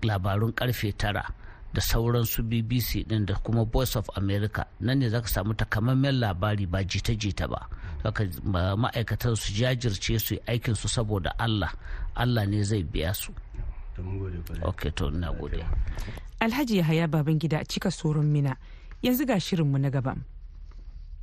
labarun 0.07 0.53
ƙarfe 0.57 0.97
tara. 0.97 1.25
Da 1.75 1.81
sauransu 1.81 2.43
bbc 2.43 3.07
din 3.09 3.27
da 3.27 3.35
kuma 3.35 3.65
voice 3.65 3.97
of 3.99 4.09
america 4.17 4.65
nan 4.81 4.99
ne 4.99 5.09
zaka 5.09 5.29
samu 5.29 5.55
takamaiman 5.55 6.19
labari 6.19 6.67
ba 6.67 6.83
jita-jita 6.85 7.47
ba. 7.49 7.69
Zaka 8.03 8.25
ma'aikatan 8.77 9.37
su 9.37 9.53
jajirce 9.53 10.19
su 10.19 10.35
yi 10.35 10.41
aikin 10.47 10.75
su 10.75 10.89
saboda 10.89 11.31
allah 11.39 11.71
allah 12.15 12.47
ne 12.47 12.63
zai 12.63 12.83
biya 12.83 13.15
su. 13.15 13.33
Ok 14.63 14.91
to 14.97 15.11
na 15.11 15.33
gode. 15.33 15.61
Alhaji 16.41 16.77
yahaya 16.81 17.07
babangida 17.09 17.65
cika 17.65 17.91
soron 17.91 18.27
mina 18.27 18.57
yanzu 19.03 19.27
ga 19.27 19.41
shirinmu 19.41 19.79
na 19.79 19.91
gaba. 19.91 20.17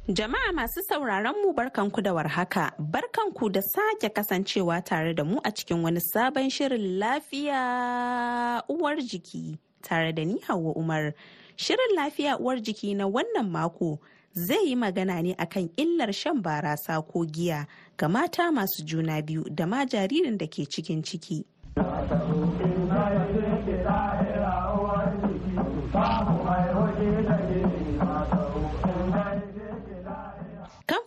Jama'a 0.07 0.53
masu 0.53 0.81
sauraron 0.89 1.35
mu 1.43 1.53
barkanku 1.53 2.01
da 2.01 2.13
warhaka, 2.13 2.71
barkanku 2.79 3.49
da 3.53 3.61
sake 3.61 4.09
kasancewa 4.13 4.81
tare 4.83 5.13
da 5.13 5.23
mu 5.25 5.39
a 5.43 5.51
cikin 5.51 5.83
wani 5.83 5.99
sabon 5.99 6.49
shirin 6.49 6.97
lafiya 6.99 8.63
uwar 8.69 8.95
jiki 8.97 9.57
tare 9.81 10.13
da 10.13 10.23
ni 10.23 10.39
Hauwa 10.47 10.73
Umar. 10.77 11.13
Shirin 11.57 11.95
lafiya 11.95 12.39
uwar 12.39 12.57
jiki 12.61 12.95
na 12.95 13.05
wannan 13.07 13.49
mako 13.51 13.99
zai 14.33 14.67
yi 14.69 14.75
magana 14.75 15.21
ne 15.21 15.33
akan 15.35 15.69
illar 15.77 16.13
shan 16.13 16.41
barasa 16.41 17.01
ko 17.05 17.25
giya 17.25 17.67
ga 17.97 18.07
mata 18.07 18.49
masu 18.51 18.85
juna 18.85 19.21
biyu 19.21 19.43
da 19.53 19.65
ma 19.65 19.83
jaririn 19.85 20.37
da 20.37 20.47
ke 20.47 20.63
cikin 20.65 21.03
ciki. 21.03 21.43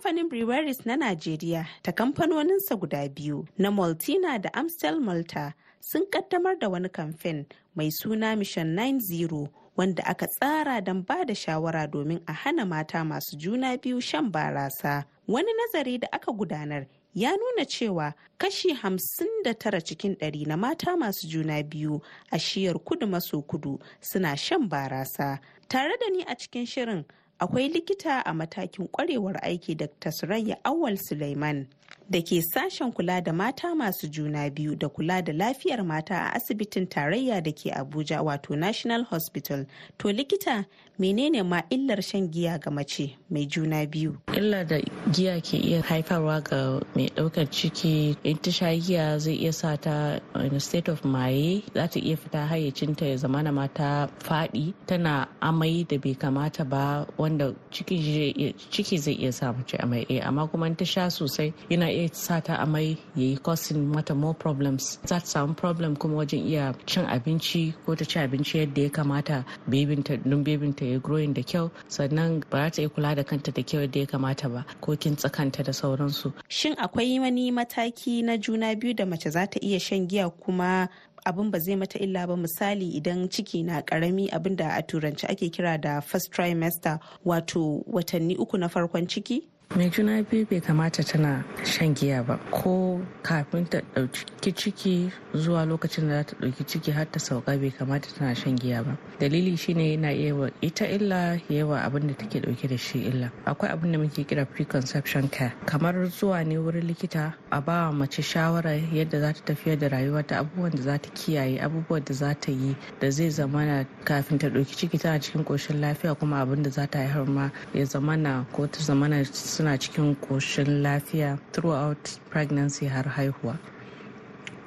Kamfanin 0.00 0.28
breweries 0.28 0.86
na 0.86 0.96
Najeriya 0.96 1.66
ta 1.82 1.92
kamfanoninsa 1.92 2.76
guda 2.76 3.08
biyu 3.08 3.46
na 3.58 3.70
Maltina 3.70 4.38
da 4.40 4.50
Amstel 4.54 5.00
Malta 5.00 5.52
sun 5.80 6.06
kaddamar 6.10 6.58
da 6.58 6.68
wani 6.68 6.88
kamfen 6.88 7.44
mai 7.74 7.90
suna 7.90 8.34
Mission 8.36 8.74
90 8.76 9.48
wanda 9.76 10.02
aka 10.06 10.26
tsara 10.26 10.80
don 10.82 11.02
ba 11.02 11.24
da 11.26 11.34
shawara 11.34 11.86
domin 11.86 12.20
a 12.26 12.32
hana 12.32 12.64
mata 12.64 13.04
masu 13.04 13.36
juna 13.36 13.76
biyu 13.76 14.00
shan 14.00 14.30
barasa. 14.32 15.04
Wani 15.28 15.52
nazari 15.54 15.98
da 16.00 16.08
aka 16.12 16.32
gudanar 16.32 16.86
ya 17.14 17.30
nuna 17.36 17.64
cewa 17.66 18.14
kashi 18.38 18.72
59 18.72 19.80
cikin 19.84 20.16
ɗari 20.16 20.46
na 20.46 20.56
mata 20.56 20.96
masu 20.96 21.26
juna 21.28 21.62
biyu 21.62 22.00
a 22.32 22.38
shiyar 22.38 22.78
kudu 22.78 23.06
maso 23.06 23.42
kudu 23.42 23.78
suna 24.00 24.36
shan 24.36 24.66
barasa. 24.68 25.38
Tare 25.68 25.92
da 26.00 26.08
ni 26.08 26.22
a 26.24 26.34
cikin 26.34 26.66
shirin 26.66 27.04
akwai 27.40 27.68
likita 27.68 28.20
a 28.26 28.32
matakin 28.34 28.88
kwarewar 28.88 29.36
aiki 29.44 29.74
Dr. 29.74 30.12
Surayya 30.12 30.56
Awal 30.64 30.96
Suleiman 30.98 31.66
da 32.10 32.20
ke 32.22 32.42
sashen 32.42 32.92
kula 32.92 33.22
da 33.22 33.32
mata 33.32 33.68
masu 33.74 34.08
juna 34.10 34.50
biyu 34.50 34.74
da 34.76 34.88
kula 34.88 35.22
da 35.24 35.32
lafiyar 35.32 35.84
mata 35.86 36.14
a 36.14 36.34
asibitin 36.34 36.86
tarayya 36.88 37.40
da 37.42 37.52
ke 37.52 37.70
Abuja 37.70 38.18
wato 38.22 38.56
National 38.58 39.04
Hospital. 39.04 39.64
To 39.98 40.08
likita 40.08 40.66
menene 40.98 41.46
ma 41.46 41.62
illar 41.70 42.02
shan 42.02 42.28
giya 42.30 42.58
ga 42.60 42.70
mace 42.70 43.14
mai 43.30 43.46
juna 43.46 43.86
biyu? 43.86 44.18
Illar 44.34 44.66
da 44.66 44.80
giya 45.12 45.40
ke 45.40 45.54
iya 45.62 45.82
haifarwa 45.82 46.42
ga 46.42 46.80
mai 46.96 47.08
ɗaukar 47.14 47.46
ciki 47.50 48.16
in 48.24 48.36
ta 48.38 48.50
sha 48.50 48.74
giya 48.74 49.18
zai 49.18 49.34
iya 49.38 49.52
sa 49.52 49.76
ta 49.76 50.18
in 50.34 50.58
state 50.60 50.88
of 50.88 51.04
maye 51.04 51.62
za 51.74 51.86
ta 51.86 52.00
iya 52.00 52.16
fita 52.16 52.46
hayyacinta 52.46 53.06
ya 53.06 53.16
zama 53.16 53.42
na 53.42 53.52
mata 53.52 54.08
faɗi 54.18 54.74
tana 54.86 55.28
amai 55.40 55.86
da 55.88 55.96
bai 55.98 56.14
kamata 56.14 56.64
ba 56.68 57.06
wanda 57.16 57.54
ciki 57.70 58.98
zai 58.98 59.14
iya 59.14 59.32
sa 59.32 59.52
mace 59.52 59.76
amai 59.78 60.04
eh 60.10 60.20
amma 60.26 60.48
kuma 60.48 60.66
in 60.66 60.74
ta 60.76 60.84
sha 60.84 61.08
sosai 61.08 61.54
yana 61.80 61.92
iya 61.92 62.08
sa 62.12 62.40
ta 62.40 62.56
amai 62.60 62.98
ya 63.16 63.24
yi 63.24 63.36
causing 63.36 63.88
mata 63.88 64.14
more 64.14 64.34
problems. 64.34 64.98
Za 65.06 65.18
ta 65.20 65.24
samu 65.26 65.54
problem 65.56 65.96
kuma 65.96 66.16
wajen 66.16 66.44
iya 66.46 66.74
cin 66.86 67.06
abinci 67.06 67.72
ko 67.86 67.94
ta 67.94 68.04
ci 68.04 68.18
abinci 68.18 68.58
yadda 68.60 68.82
ya 68.82 68.90
kamata 68.90 69.44
bebinta 69.68 70.16
don 70.22 70.44
bebinta 70.44 70.84
ya 70.84 70.98
growing 70.98 71.32
da 71.32 71.42
kyau. 71.42 71.70
Sannan 71.88 72.44
ba 72.50 72.68
za 72.68 72.70
ta 72.70 72.82
iya 72.82 72.88
kula 72.88 73.16
da 73.16 73.22
kanta 73.24 73.52
da 73.54 73.62
kyau 73.62 73.80
yadda 73.80 74.00
ya 74.00 74.06
kamata 74.06 74.48
ba 74.52 74.66
ko 74.80 74.96
kin 74.96 75.16
tsakanta 75.16 75.64
da 75.64 75.72
sauransu. 75.72 76.32
Shin 76.48 76.74
akwai 76.76 77.18
wani 77.20 77.50
mataki 77.50 78.22
na 78.24 78.36
juna 78.36 78.74
biyu 78.76 78.94
da 78.94 79.04
mace 79.06 79.30
za 79.30 79.46
ta 79.46 79.58
iya 79.62 79.80
shan 79.80 80.06
giya 80.08 80.28
kuma 80.30 80.88
abin 81.24 81.50
ba 81.50 81.58
zai 81.60 81.76
mata 81.76 81.98
illa 81.98 82.26
ba? 82.26 82.36
Misali 82.36 82.92
idan 82.96 83.28
ciki 83.30 83.64
na 83.64 83.80
ƙarami 83.82 84.28
abin 84.32 84.56
da 84.56 84.76
a 84.76 84.82
turanci 84.82 85.24
ake 85.30 85.48
kira 85.50 85.80
da 85.80 86.00
first 86.00 86.30
trimester 86.32 87.00
wato 87.24 87.84
watanni 87.88 88.36
uku 88.36 88.58
na 88.58 88.68
farkon 88.68 89.08
ciki? 89.08 89.48
Mai 89.76 89.88
juna 89.88 90.20
biyu 90.22 90.46
bai 90.50 90.60
kamata 90.60 91.02
tana 91.06 91.44
shan 91.64 91.94
giya 91.94 92.26
ba. 92.26 92.36
Ko 92.50 93.00
kafin 93.22 93.64
ta 93.70 93.78
ɗauki 93.94 94.52
ciki 94.52 95.12
zuwa 95.32 95.64
lokacin 95.64 96.08
da 96.08 96.22
za 96.22 96.24
ta 96.24 96.36
ɗauki 96.42 96.66
ciki 96.66 96.90
har 96.90 97.04
ta 97.06 97.20
sauka 97.20 97.56
bai 97.56 97.70
kamata 97.70 98.08
tana 98.18 98.34
shan 98.34 98.58
giya 98.58 98.82
ba. 98.82 98.98
Dalili 99.20 99.56
shine 99.56 99.94
yana 99.94 100.10
iya 100.10 100.34
wa 100.34 100.50
ita 100.60 100.86
illa 100.90 101.38
yawa 101.48 101.84
abin 101.86 102.08
da 102.08 102.14
take 102.14 102.40
ɗauke 102.42 102.68
da 102.68 102.76
shi 102.76 102.98
illa. 103.06 103.30
Akwai 103.46 103.70
abin 103.70 103.92
da 103.92 103.98
muke 103.98 104.26
kira 104.26 104.44
preconception 104.44 105.28
care. 105.28 105.54
Kamar 105.66 105.94
zuwa 106.10 106.44
ne 106.44 106.56
wurin 106.56 106.82
likita 106.90 107.34
a 107.52 107.60
ba 107.60 107.92
mace 107.92 108.22
shawara 108.22 108.74
yadda 108.74 109.20
za 109.20 109.32
ta 109.32 109.54
tafiyar 109.54 109.78
da 109.78 109.88
rayuwa 109.88 110.26
ta 110.26 110.42
abubuwan 110.42 110.74
da 110.74 110.82
za 110.82 110.98
ta 110.98 111.10
kiyaye 111.14 111.62
abubuwan 111.62 112.04
da 112.04 112.12
za 112.12 112.34
ta 112.34 112.50
yi 112.50 112.74
da 113.00 113.08
zai 113.10 113.30
zamana 113.30 113.86
kafin 114.04 114.36
ta 114.38 114.48
ɗauki 114.50 114.74
ciki 114.74 114.98
tana 114.98 115.20
cikin 115.20 115.44
ƙoshin 115.44 115.78
lafiya 115.80 116.18
kuma 116.18 116.40
abin 116.42 116.62
da 116.64 116.70
za 116.70 116.86
ta 116.90 116.98
haifar 116.98 117.28
ma 117.28 117.50
ya 117.72 117.84
zamana 117.86 118.44
ko 118.52 118.66
ta 118.66 118.80
zamana 118.82 119.22
suna 119.60 119.76
cikin 119.76 120.16
ƙoshin 120.16 120.80
lafiya 120.82 121.36
throughout 121.52 122.00
pregnancy 122.32 122.86
har 122.88 123.04
haihuwa. 123.04 123.58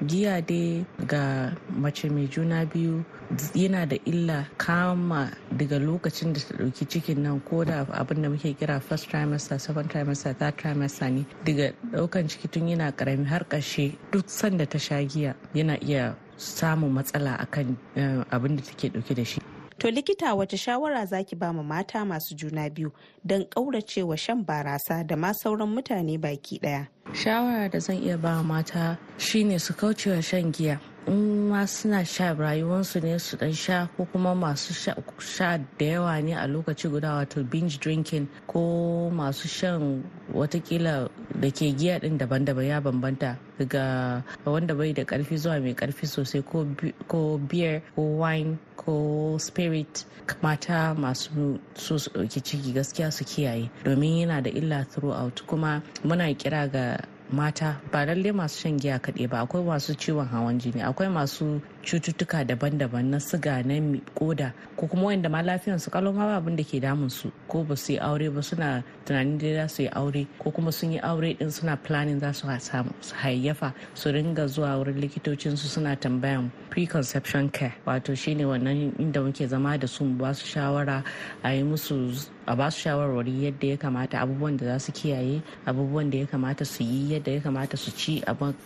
Giya 0.05 0.37
dai 0.45 0.85
ga 1.07 1.49
mace 1.73 2.05
mai 2.13 2.27
juna 2.27 2.61
biyu 2.65 3.03
yana 3.55 3.89
da 3.89 3.97
illa 4.05 4.45
kama 4.57 5.31
daga 5.57 5.79
lokacin 5.79 6.33
da 6.33 6.39
ta 6.39 6.53
ɗauki 6.61 6.85
cikin 6.85 7.17
nan 7.23 7.39
ko 7.41 7.63
da 7.65 7.85
abin 7.89 8.21
da 8.21 8.29
muke 8.29 8.53
kira 8.53 8.79
first 8.79 9.09
trimester 9.09 9.59
second 9.59 9.89
trimester 9.89 10.37
third 10.37 10.57
trimester 10.57 11.09
ne. 11.11 11.25
Daga 11.43 11.73
ɗaukan 11.91 12.29
ciki 12.29 12.47
tun 12.51 12.67
yana 12.67 12.91
ƙarami 12.93 13.25
har 13.25 13.43
ƙarshe 13.49 13.95
duk 14.11 14.25
sanda 14.29 14.69
ta 14.69 14.77
sha 14.77 15.01
giya 15.01 15.33
yana 15.55 15.73
iya 15.81 16.13
samun 16.37 16.93
matsala 16.93 17.33
akan 17.41 17.77
abin 18.29 18.55
da 18.57 18.61
take 18.61 18.93
ɗauke 18.93 19.15
da 19.15 19.23
shi. 19.23 19.41
To 19.83 19.91
likita 19.91 20.33
wace 20.35 20.57
shawara 20.57 21.05
zaki 21.05 21.35
ba 21.35 21.51
ma 21.53 21.61
mata 21.61 22.05
masu 22.05 22.33
juna 22.35 22.69
biyu 22.69 22.91
don 23.25 23.43
ƙauracewa 23.49 24.17
shan 24.17 24.45
barasa 24.45 25.05
da 25.05 25.15
ma 25.17 25.33
sauran 25.33 25.75
mutane 25.75 26.17
baki 26.17 26.57
ɗaya? 26.61 26.87
Shawara 27.13 27.69
da 27.69 27.79
zan 27.79 27.97
iya 28.01 28.17
ba 28.17 28.41
mata 28.43 28.97
shine 29.17 29.59
su 29.59 29.73
kaucewa 29.73 30.23
shan 30.23 30.53
giya. 30.53 30.79
In 31.07 31.49
ma 31.49 31.65
suna 31.65 32.03
sha 32.05 32.33
rayuwarsu 32.33 33.01
ne 33.03 33.17
su 33.19 33.37
dan 33.37 33.53
sha 33.53 33.87
ko 33.97 34.05
kuma 34.11 34.35
masu 34.35 34.73
sha 34.73 35.57
da 35.77 35.85
yawa 35.85 36.21
ne 36.23 36.33
a 36.33 36.47
lokaci 36.47 36.89
guda 36.89 37.15
wato 37.19 37.43
binge 37.43 37.77
drinking 37.79 38.27
ko 38.47 39.09
masu 39.13 39.47
shan 39.47 40.03
wataƙila 40.33 41.09
da 41.39 41.49
ke 41.51 41.75
giya 41.75 41.99
din 41.99 42.17
daban-daban 42.17 42.65
ya 42.67 42.81
bambanta 42.81 43.37
daga 43.59 44.23
wanda 44.45 44.75
bai 44.75 44.93
da 44.93 45.03
ƙarfi 45.03 45.37
zuwa 45.37 45.59
mai 45.61 45.73
ƙarfi 45.73 46.07
sosai 46.07 46.43
ko 47.07 47.37
beer 47.37 47.81
ko 47.95 48.01
wine 48.01 48.57
ko 48.75 49.37
spirit. 49.39 50.05
Mata 50.41 50.95
masu 50.97 51.59
so 51.75 51.97
su 51.97 52.09
ciki 52.27 52.71
gaskiya 52.73 53.11
su 53.11 53.23
kiyaye 53.25 53.69
domin 53.83 54.19
yana 54.27 54.41
da 54.41 54.49
illa 54.49 54.85
throughout. 54.89 55.41
Kuma 55.47 55.81
muna 56.03 56.33
kira 56.35 56.67
ga 56.71 56.97
mata 57.33 57.81
ba 57.91 58.05
lalle 58.05 58.31
masu 58.31 58.59
shan 58.61 58.77
giya 58.79 58.99
kaɗai 59.01 59.27
ba 59.27 59.39
akwai 59.41 59.63
masu 59.63 59.93
ciwon 59.97 60.27
hawan 60.27 60.59
jini 60.59 60.81
akwai 60.81 61.09
masu 61.09 61.61
cututtuka 61.83 62.47
daban-daban 62.47 63.11
na 63.11 63.19
siga 63.19 63.59
na 63.65 63.75
koda 64.15 64.53
ko 64.77 64.87
kuma 64.87 65.03
wanda 65.11 65.29
ma 65.29 65.41
lafiyan 65.43 65.79
su 65.79 65.91
kalau 65.91 66.13
ma 66.15 66.39
abin 66.39 66.55
da 66.55 66.63
ke 66.63 66.79
damun 66.79 67.11
su 67.11 67.31
ko 67.47 67.63
ba 67.63 67.75
su 67.75 67.93
yi 67.93 67.99
aure 67.99 68.29
ba 68.31 68.41
suna 68.41 68.83
tunanin 69.05 69.37
dai 69.37 69.53
za 69.59 69.67
su 69.67 69.81
yi 69.83 69.89
aure 69.91 70.25
ko 70.39 70.51
kuma 70.51 70.71
sun 70.71 70.91
yi 70.95 70.99
aure 71.03 71.33
din 71.37 71.51
suna 71.51 71.75
planning 71.77 72.19
za 72.19 72.31
su 72.33 72.47
hayyafa 73.21 73.73
su 73.93 74.11
ringa 74.11 74.47
zuwa 74.47 74.77
wurin 74.79 74.99
likitocin 74.99 75.57
su 75.57 75.67
suna 75.67 75.95
tambayan 75.95 76.49
preconception 76.69 77.49
care. 77.49 77.73
Wato 77.85 78.15
shine 78.17 78.43
wannan 78.47 78.95
inda 78.99 79.21
muke 79.21 79.47
zama 79.47 79.77
da 79.77 79.87
su 79.87 80.05
ba 80.05 80.33
su 80.33 80.45
shawara 80.47 81.03
a 81.43 81.49
yi 81.53 81.63
musu 81.63 82.15
a 82.47 82.55
ba 82.55 82.69
su 82.71 82.81
shawarwari 82.89 83.43
yadda 83.45 83.67
ya 83.67 83.77
kamata 83.77 84.19
abubuwan 84.19 84.57
da 84.57 84.65
za 84.65 84.79
su 84.79 84.91
kiyaye 84.91 85.41
abubuwan 85.65 86.09
da 86.11 86.17
ya 86.17 86.25
kamata 86.25 86.65
su 86.65 86.83
yi 86.83 87.13
yadda 87.13 87.31
ya 87.31 87.41
kamata 87.41 87.77
su 87.77 87.91
ci 87.91 88.21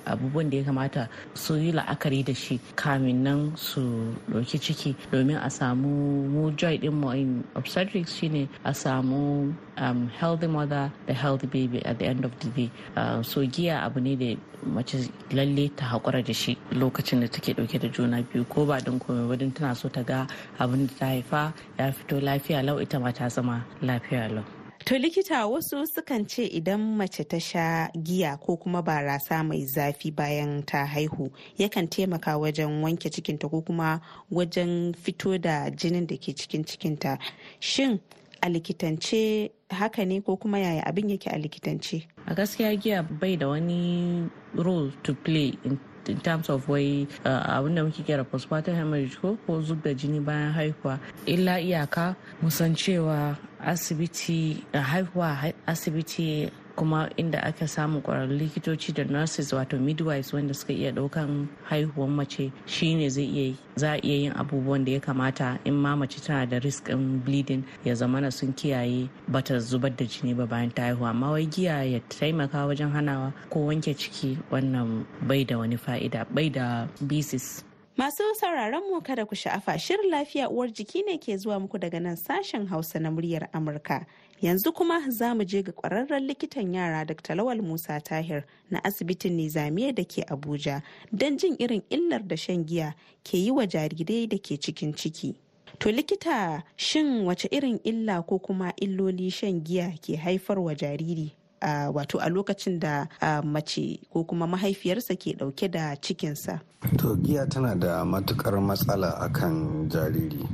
abubuwan 0.05 0.49
da 0.49 0.57
ya 0.57 0.63
kamata 0.63 1.09
su 1.33 1.57
yi 1.57 1.71
la'akari 1.71 2.23
da 2.25 2.33
shi 2.33 2.59
kamin 2.75 3.06
kamin 3.07 3.23
nan 3.23 3.55
su 3.55 3.81
ɗauki 4.29 4.59
ciki 4.59 4.95
domin 5.11 5.37
a 5.37 5.49
samu 5.49 5.87
mu 6.33 6.51
joy 6.57 6.77
din 6.77 6.93
mu 6.93 7.09
in 7.11 7.43
obstetrics 7.55 8.13
shine 8.15 8.49
a 8.65 8.73
samu 8.73 9.53
um, 9.77 10.09
healthy 10.19 10.47
mother 10.47 10.91
da 11.07 11.13
healthy 11.13 11.47
baby 11.47 11.79
at 11.85 11.97
the 11.99 12.05
end 12.05 12.25
of 12.25 12.31
the 12.39 12.47
day. 12.49 12.69
Uh, 12.97 13.21
so 13.23 13.41
giya 13.45 13.79
abu 13.85 13.99
ne 14.01 14.15
da 14.15 14.35
mace 14.65 15.09
lalle 15.31 15.69
ta 15.75 15.85
haƙura 15.85 16.21
da 16.25 16.33
shi 16.33 16.57
lokacin 16.71 17.21
da 17.21 17.27
take 17.27 17.55
ɗauke 17.55 17.79
da 17.79 17.87
juna 17.87 18.21
biyu 18.23 18.43
ko 18.49 18.65
ba 18.65 18.81
don 18.81 18.99
komai 18.99 19.27
wadin 19.29 19.51
tana 19.53 19.73
so 19.75 19.87
ta 19.89 20.03
ga 20.03 20.27
abin 20.59 20.87
da 20.87 20.93
ta 20.99 21.05
haifa 21.05 21.53
ya 21.79 21.91
fito 21.91 22.19
lafiya 22.19 22.63
lau 22.65 22.77
ita 22.81 22.99
ma 22.99 23.11
ta 23.11 23.29
zama 23.29 23.63
lafiya 23.81 24.27
lau. 24.35 24.43
To 24.87 24.95
likita 24.97 25.45
wasu 25.47 25.83
sukan 25.87 26.25
ce 26.27 26.45
idan 26.47 26.79
mace 26.95 27.23
ta 27.27 27.37
sha 27.39 27.89
giya 27.93 28.37
ko 28.39 28.55
kuma 28.55 28.81
barasa 28.81 29.43
mai 29.43 29.65
zafi 29.65 30.11
bayan 30.15 30.63
ta 30.63 30.85
haihu 30.85 31.29
yakan 31.59 31.89
taimaka 31.89 32.37
wajen 32.39 32.79
wanke 32.81 33.09
cikinta 33.11 33.49
ko 33.51 33.59
kuma 33.61 33.99
wajen 34.31 34.95
fito 34.95 35.37
da 35.37 35.69
jinin 35.69 36.07
da 36.07 36.15
ke 36.15 36.31
cikin 36.31 36.63
cikinta. 36.63 37.19
Shin 37.59 37.99
a 38.41 38.47
likitance 38.47 39.51
haka 39.69 40.05
ne 40.05 40.21
ko 40.21 40.37
kuma 40.37 40.57
yaya 40.59 40.83
abin 40.87 41.09
yake 41.09 41.27
a 41.27 41.37
likitance? 41.37 42.07
A 42.25 42.33
gaskiya 42.33 42.79
giya 42.79 43.03
bai 43.03 43.35
da 43.35 43.49
wani 43.49 44.29
role 44.55 44.91
to 45.03 45.13
play 45.13 45.51
in 45.65 45.77
in 46.09 46.19
terms 46.19 46.49
of 46.49 46.67
wai 46.69 47.07
abin 47.23 47.75
da 47.75 47.83
muke 47.83 48.03
kira 48.05 48.23
postpartum 48.23 48.75
hemorrhage 48.75 49.15
ko 49.21 49.37
ko 49.47 49.61
zub 49.61 49.83
da 49.83 49.93
jini 49.93 50.19
bayan 50.19 50.53
haihuwa. 50.53 50.99
Illa 51.25 51.59
iyaka 51.59 52.15
musan 52.41 52.75
cewa 52.75 53.35
asibiti 53.59 54.63
haihuwa 54.73 55.53
asibiti 55.65 56.51
kuma 56.77 57.09
inda 57.17 57.41
aka 57.43 57.67
samu 57.67 58.01
kwararrun 58.01 58.37
likitoci 58.37 58.93
da 58.93 59.03
nurses 59.03 59.53
wato 59.53 59.77
midwives 59.79 60.33
wanda 60.33 60.53
suka 60.53 60.73
iya 60.73 60.91
ɗaukan 60.91 61.47
haihuwan 61.69 62.09
mace 62.09 62.51
shine 62.65 63.09
zai 63.09 63.25
iya 63.25 63.53
za 63.75 63.91
a 63.93 63.97
iya 64.03 64.15
yin 64.17 64.31
abubuwan 64.37 64.85
da 64.85 64.91
ya 64.91 64.99
kamata 64.99 65.59
in 65.65 65.73
ma 65.73 65.95
mace 65.95 66.21
tana 66.21 66.45
da 66.45 66.59
risk 66.59 66.89
in 66.89 67.19
bleeding 67.25 67.63
ya 67.85 67.93
zamana 67.95 68.31
sun 68.31 68.53
kiyaye 68.53 69.09
bata 69.27 69.59
zubar 69.59 69.95
da 69.95 70.05
jini 70.05 70.33
ba 70.33 70.45
bayan 70.45 70.71
ta 70.71 70.81
haihuwa 70.81 71.09
amma 71.09 71.31
wai 71.31 71.45
giya 71.45 71.83
ya 71.83 71.99
taimaka 71.99 72.65
wajen 72.65 72.89
hanawa 72.89 73.33
ko 73.49 73.65
wanke 73.65 73.93
ciki 73.97 74.37
wannan 74.51 75.05
bai 75.27 75.43
da 75.45 75.57
wani 75.57 75.77
fa'ida 75.77 76.25
bai 76.29 76.49
da 76.49 76.87
bisis 77.01 77.63
Masu 77.97 78.21
sauraron 78.37 78.93
mu 78.93 79.01
kada 79.01 79.25
ku 79.25 79.33
sha'afa. 79.33 79.73
Shirin 79.79 80.11
lafiya 80.13 80.49
uwar 80.53 80.69
jiki 80.69 81.01
ne 81.01 81.17
ke 81.17 81.33
zuwa 81.37 81.57
muku 81.59 81.79
daga 81.81 81.99
nan 81.99 82.13
sashen 82.15 82.67
Hausa 82.69 82.99
na 82.99 83.09
muryar 83.09 83.49
Amurka. 83.53 84.05
Yanzu 84.41 84.71
kuma 84.73 85.01
za 85.09 85.35
mu 85.35 85.43
je 85.43 85.63
ga 85.63 85.71
kwararren 85.71 86.23
likitan 86.27 86.73
yara 86.73 87.05
Dr. 87.05 87.35
Lawal 87.35 87.61
Musa 87.61 87.99
Tahir 88.01 88.43
na 88.71 88.83
asibitin 88.83 89.33
Nizamiya 89.35 89.95
da 89.95 90.03
ke 90.03 90.23
Abuja 90.29 90.81
don 91.11 91.37
jin 91.37 91.55
irin 91.59 91.81
illar 91.89 92.21
da 92.27 92.35
shan 92.35 92.63
giya 92.65 92.93
ke 93.23 93.33
yi 93.37 93.51
wa 93.51 93.65
jarirai 93.65 94.29
da 94.29 94.37
ke 94.37 94.57
cikin 94.61 94.93
ciki. 94.93 95.35
To 95.79 95.89
likita 95.89 96.61
shin 96.75 97.25
wace 97.25 97.47
irin 97.51 97.79
illa 97.83 98.21
ko 98.21 98.37
kuma 98.39 98.73
illoli 98.81 99.31
shan 99.33 99.61
giya 99.63 99.97
ke 100.01 100.15
haifar 100.17 100.59
wa 100.61 100.73
jariri? 100.73 101.31
Uh, 101.59 101.89
wato 101.89 102.19
a 102.21 102.29
lokacin 102.29 102.79
da 102.79 103.07
uh, 103.21 103.41
mace 103.41 103.97
ko 104.13 104.23
kuma 104.23 104.45
mahaifiyarsa 104.45 105.17
ke 105.17 105.33
ɗauke 105.33 105.71
da 105.71 105.95
cikinsa. 105.97 106.61
To 106.99 107.15
giya 107.17 107.49
tana 107.49 107.73
da 107.75 108.05
matuƙar 108.05 108.61
matsala 108.61 109.17
akan 109.17 109.89
jariri. 109.89 110.45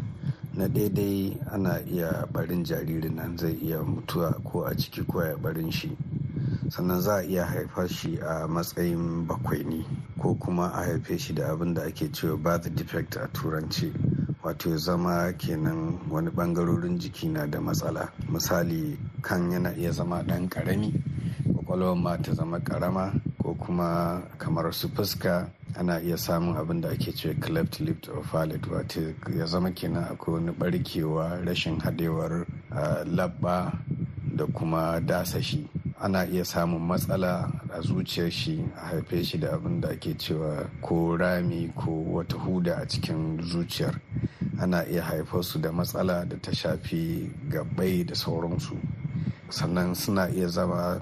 Na 0.53 0.67
daidai 0.67 1.37
ana 1.51 1.79
iya 1.87 2.27
barin 2.31 2.63
jaririn 2.63 3.15
nan 3.15 3.37
zai 3.37 3.53
iya 3.61 3.81
mutuwa 3.83 4.31
ko 4.43 4.63
a 4.65 4.75
ciki 4.75 5.01
ko 5.07 5.21
ya 5.23 5.35
barin 5.37 5.71
shi. 5.71 5.97
Sannan 6.69 7.01
za 7.01 7.15
a 7.15 7.23
iya 7.23 7.45
haifar 7.45 7.87
shi 7.89 8.17
a 8.21 8.47
matsayin 8.47 9.27
bakwaini 9.27 9.85
ko 10.21 10.35
kuma 10.35 10.67
a 10.73 10.83
haife 10.85 11.17
shi 11.19 11.33
da 11.33 11.51
abin 11.53 11.73
da 11.73 11.83
ake 11.83 12.11
cewa 12.11 12.37
birth 12.37 12.75
defect 12.75 13.15
a 13.15 13.27
turanci. 13.33 13.91
wato 14.43 14.69
ya 14.69 14.77
zama 14.77 15.33
kenan 15.37 15.99
wani 16.11 16.29
ɓangarorin 16.29 16.99
jiki 16.99 17.27
na 17.27 17.47
da 17.47 17.61
matsala 17.61 18.11
misali 18.29 18.97
kan 19.21 19.51
yana 19.51 19.71
iya 19.77 19.91
zama 19.91 20.21
ɗan 20.23 20.49
ƙarami 20.49 20.93
kwakwalwar 21.55 21.95
ma 21.95 22.17
ta 22.17 22.33
zama 22.33 22.59
ƙarama 22.59 23.13
ko 23.41 23.53
kuma 23.55 24.21
kamar 24.37 24.73
su 24.73 24.89
fuska 24.89 25.47
ana 25.75 25.99
iya 26.01 26.17
samun 26.17 26.55
abin 26.57 26.81
da 26.81 26.89
ake 26.89 27.11
ce 27.15 27.33
cleft 27.39 27.79
lip 27.79 28.07
of 28.17 28.31
palate 28.31 28.69
wato 28.69 29.01
ya 29.37 29.45
zama 29.45 29.71
kenan 29.71 30.03
akwai 30.03 30.33
wani 30.35 30.51
barkewa 30.51 31.39
rashin 31.45 31.79
haɗewar 31.79 32.45
labba 33.05 33.73
da 34.35 34.45
kuma 34.45 34.99
dasashi. 35.01 35.67
Ana 36.01 36.25
iya 36.25 36.43
samun 36.45 36.81
matsala 36.81 37.51
a 37.71 37.81
zuciyar 37.81 38.31
shi 38.31 38.63
a 38.75 38.85
haife 38.87 39.23
shi 39.23 39.37
da 39.37 39.53
abin 39.55 39.81
da 39.81 39.89
ake 39.89 40.13
cewa 40.17 40.67
ko 40.81 41.15
rami 41.17 41.71
ko 41.75 41.91
wata 41.91 42.37
huda 42.37 42.81
a 42.81 42.85
cikin 42.85 43.39
zuciyar. 43.41 43.95
Ana 44.59 44.83
iya 44.89 45.01
haifar 45.01 45.43
su 45.43 45.59
da 45.59 45.71
matsala 45.71 46.25
da 46.27 46.35
ta 46.41 46.51
shafi 46.51 47.29
gabbai 47.49 48.05
da 48.05 48.15
sauransu. 48.15 48.75
Sannan 49.53 49.93
suna 49.95 50.29
iya 50.33 50.47
zama 50.47 50.97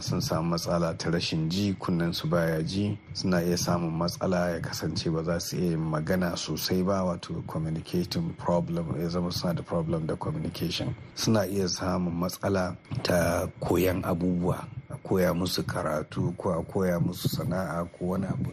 sun 0.00 0.20
samu 0.20 0.50
matsala 0.50 0.92
ta 0.98 1.10
rashin 1.10 1.48
ji 1.48 1.72
kunnen 1.80 2.12
su 2.12 2.28
baya 2.28 2.62
ji 2.62 2.98
suna 3.14 3.40
iya 3.40 3.56
samun 3.56 3.90
matsala 3.96 4.50
ya 4.52 4.60
kasance 4.60 5.08
ba 5.10 5.22
za 5.24 5.40
su 5.40 5.56
iya 5.56 5.78
magana 5.78 6.36
sosai 6.36 6.82
ba 6.84 7.00
wato 7.04 7.40
communicating 7.46 8.36
problem 8.36 9.00
ya 9.00 9.08
zama 9.08 9.32
suna 9.32 9.54
da 9.54 9.62
problem 9.62 10.06
da 10.06 10.14
communication. 10.16 10.94
Suna 11.14 11.46
iya 11.48 11.68
samun 11.68 12.12
matsala 12.12 12.76
ta 13.02 13.48
koyan 13.64 14.04
abubuwa. 14.04 14.75
Koya 15.06 15.30
musu 15.34 15.62
karatu 15.62 16.34
ko 16.36 16.50
a 16.50 16.62
koya 16.66 16.98
musu 16.98 17.28
sana'a 17.30 17.86
ko 17.94 18.06
wani 18.18 18.26
abu 18.26 18.50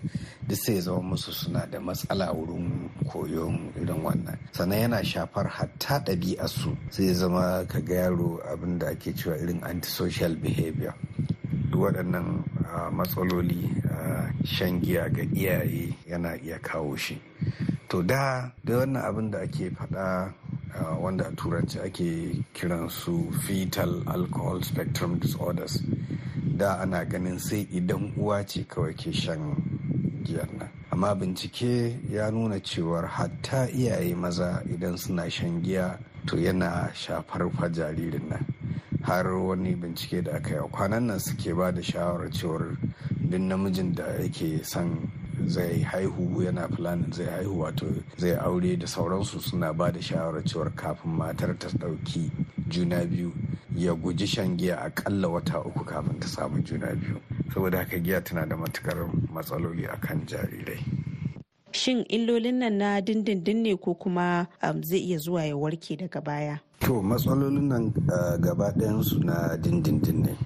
duk 0.48 0.58
sai 0.58 0.80
zama 0.80 1.02
musu 1.02 1.32
suna 1.34 1.66
da 1.66 1.80
matsala 1.80 2.30
wurin 2.30 2.89
koyon 3.10 3.74
irin 3.82 4.04
wannan. 4.06 4.38
Sannan 4.54 4.80
yana 4.86 5.04
shafar 5.04 5.48
hatta 5.50 6.00
ɗabi'arsu 6.06 6.78
sai 6.94 7.13
zama 7.13 7.66
ka 7.68 7.80
ga 7.82 7.96
yaro 8.06 8.38
abin 8.46 8.78
da 8.80 8.88
ake 8.94 9.13
cewa 9.18 9.34
irin 9.42 9.62
antisocial 9.66 10.36
behavior. 10.36 10.94
Duk 11.72 11.82
waɗannan 11.89 12.46
matsaloli 12.94 13.74
shan 14.46 14.82
giya 14.82 15.10
ga 15.10 15.24
iyaye 15.34 15.89
yana 16.06 16.38
iya 16.44 16.60
kawo 16.62 16.96
shi. 16.96 17.18
To 17.89 18.04
da 18.04 18.52
da 18.63 18.74
wannan 18.86 19.02
abin 19.02 19.32
da 19.32 19.39
ake 19.42 19.70
faɗa 19.74 20.34
wanda 21.02 21.26
a 21.28 21.32
turanci 21.32 21.80
ake 21.84 22.44
kiran 22.54 22.89
su 22.89 23.32
fetal 23.46 24.02
alcohol 24.08 24.62
spectrum 24.62 25.20
disorders 25.20 25.82
da 26.63 26.80
ana 26.80 27.04
ganin 27.06 27.39
sai 27.39 27.67
idan 27.76 28.13
uwa 28.17 28.39
ce 28.47 28.63
kawai 28.63 28.93
ke 28.95 29.12
shan 29.12 29.52
giyar 30.23 30.47
nan. 30.58 30.69
Amma 30.93 31.13
bincike 31.15 31.99
ya 32.10 32.32
nuna 32.32 32.56
cewar 32.63 33.04
hatta 33.06 33.67
iyaye 33.67 34.15
maza 34.15 34.63
idan 34.71 34.97
suna 34.97 35.30
shan 35.30 35.62
giya 35.62 35.99
to 36.26 36.38
yana 36.38 36.88
shafar 36.95 37.52
fa 37.52 37.67
jaririn 37.67 38.30
nan. 38.30 38.45
Har 39.04 39.26
wani 39.36 39.76
bincike 39.76 40.23
da 40.23 40.38
aka 40.38 40.56
yi 40.56 40.69
kwanan 40.71 41.04
nan 41.08 41.19
suke 41.19 41.52
ba 41.54 41.69
da 41.73 41.82
shawarar 41.82 42.32
cewar 42.32 42.78
duk 43.30 43.41
namijin 43.41 43.93
da 43.93 44.04
yake 44.23 44.63
son 44.63 45.12
zai 45.45 45.82
haihu 45.84 46.43
yana 46.43 46.69
planin 46.71 47.12
zai 47.12 47.26
haihu 47.28 47.60
wato 47.60 47.88
zai 48.17 48.38
aure 48.39 48.78
da 48.80 48.88
sauransu 48.88 49.41
suna 49.41 49.73
ba 49.73 49.91
da 49.91 49.99
shawarar 49.99 50.43
cewar 50.47 50.71
kafin 50.76 51.12
matar 51.12 51.60
ta 51.60 51.67
ɗauki 51.76 52.32
juna 52.69 53.04
biyu 53.06 53.34
ya 53.76 53.94
guji 53.96 54.28
shan 54.28 54.58
giya 54.58 54.82
akalla 54.82 55.28
wata 55.28 55.60
uku 55.66 55.84
kafin 55.86 56.20
ta 56.20 56.28
samu 56.28 56.62
juna 56.64 56.96
biyu. 56.96 57.18
Saboda 57.54 57.78
haka 57.78 58.00
giya 58.00 58.22
tana 58.22 58.46
da 58.46 58.56
matuƙar 58.56 59.10
matsaloli 59.34 59.88
akan 59.88 60.26
jarirai. 60.28 60.80
Shin 61.74 62.06
illolin 62.10 62.60
nan 62.62 62.78
na 62.78 63.02
dindindin 63.02 63.64
ne 63.66 63.76
ko 63.78 63.96
kuma 63.96 64.48
zai 64.82 65.00
iya 65.00 65.18
zuwa 65.18 65.42
ya 65.46 65.58
warke 65.58 65.98
daga 65.98 66.22
baya? 66.22 66.58
To 66.82 67.02
matsalolin 67.02 67.66
nan 67.68 67.94
gaba 68.42 68.70
ɗayansu 68.78 69.24
na 69.26 69.58
dindindin 69.58 70.22
ne. 70.26 70.38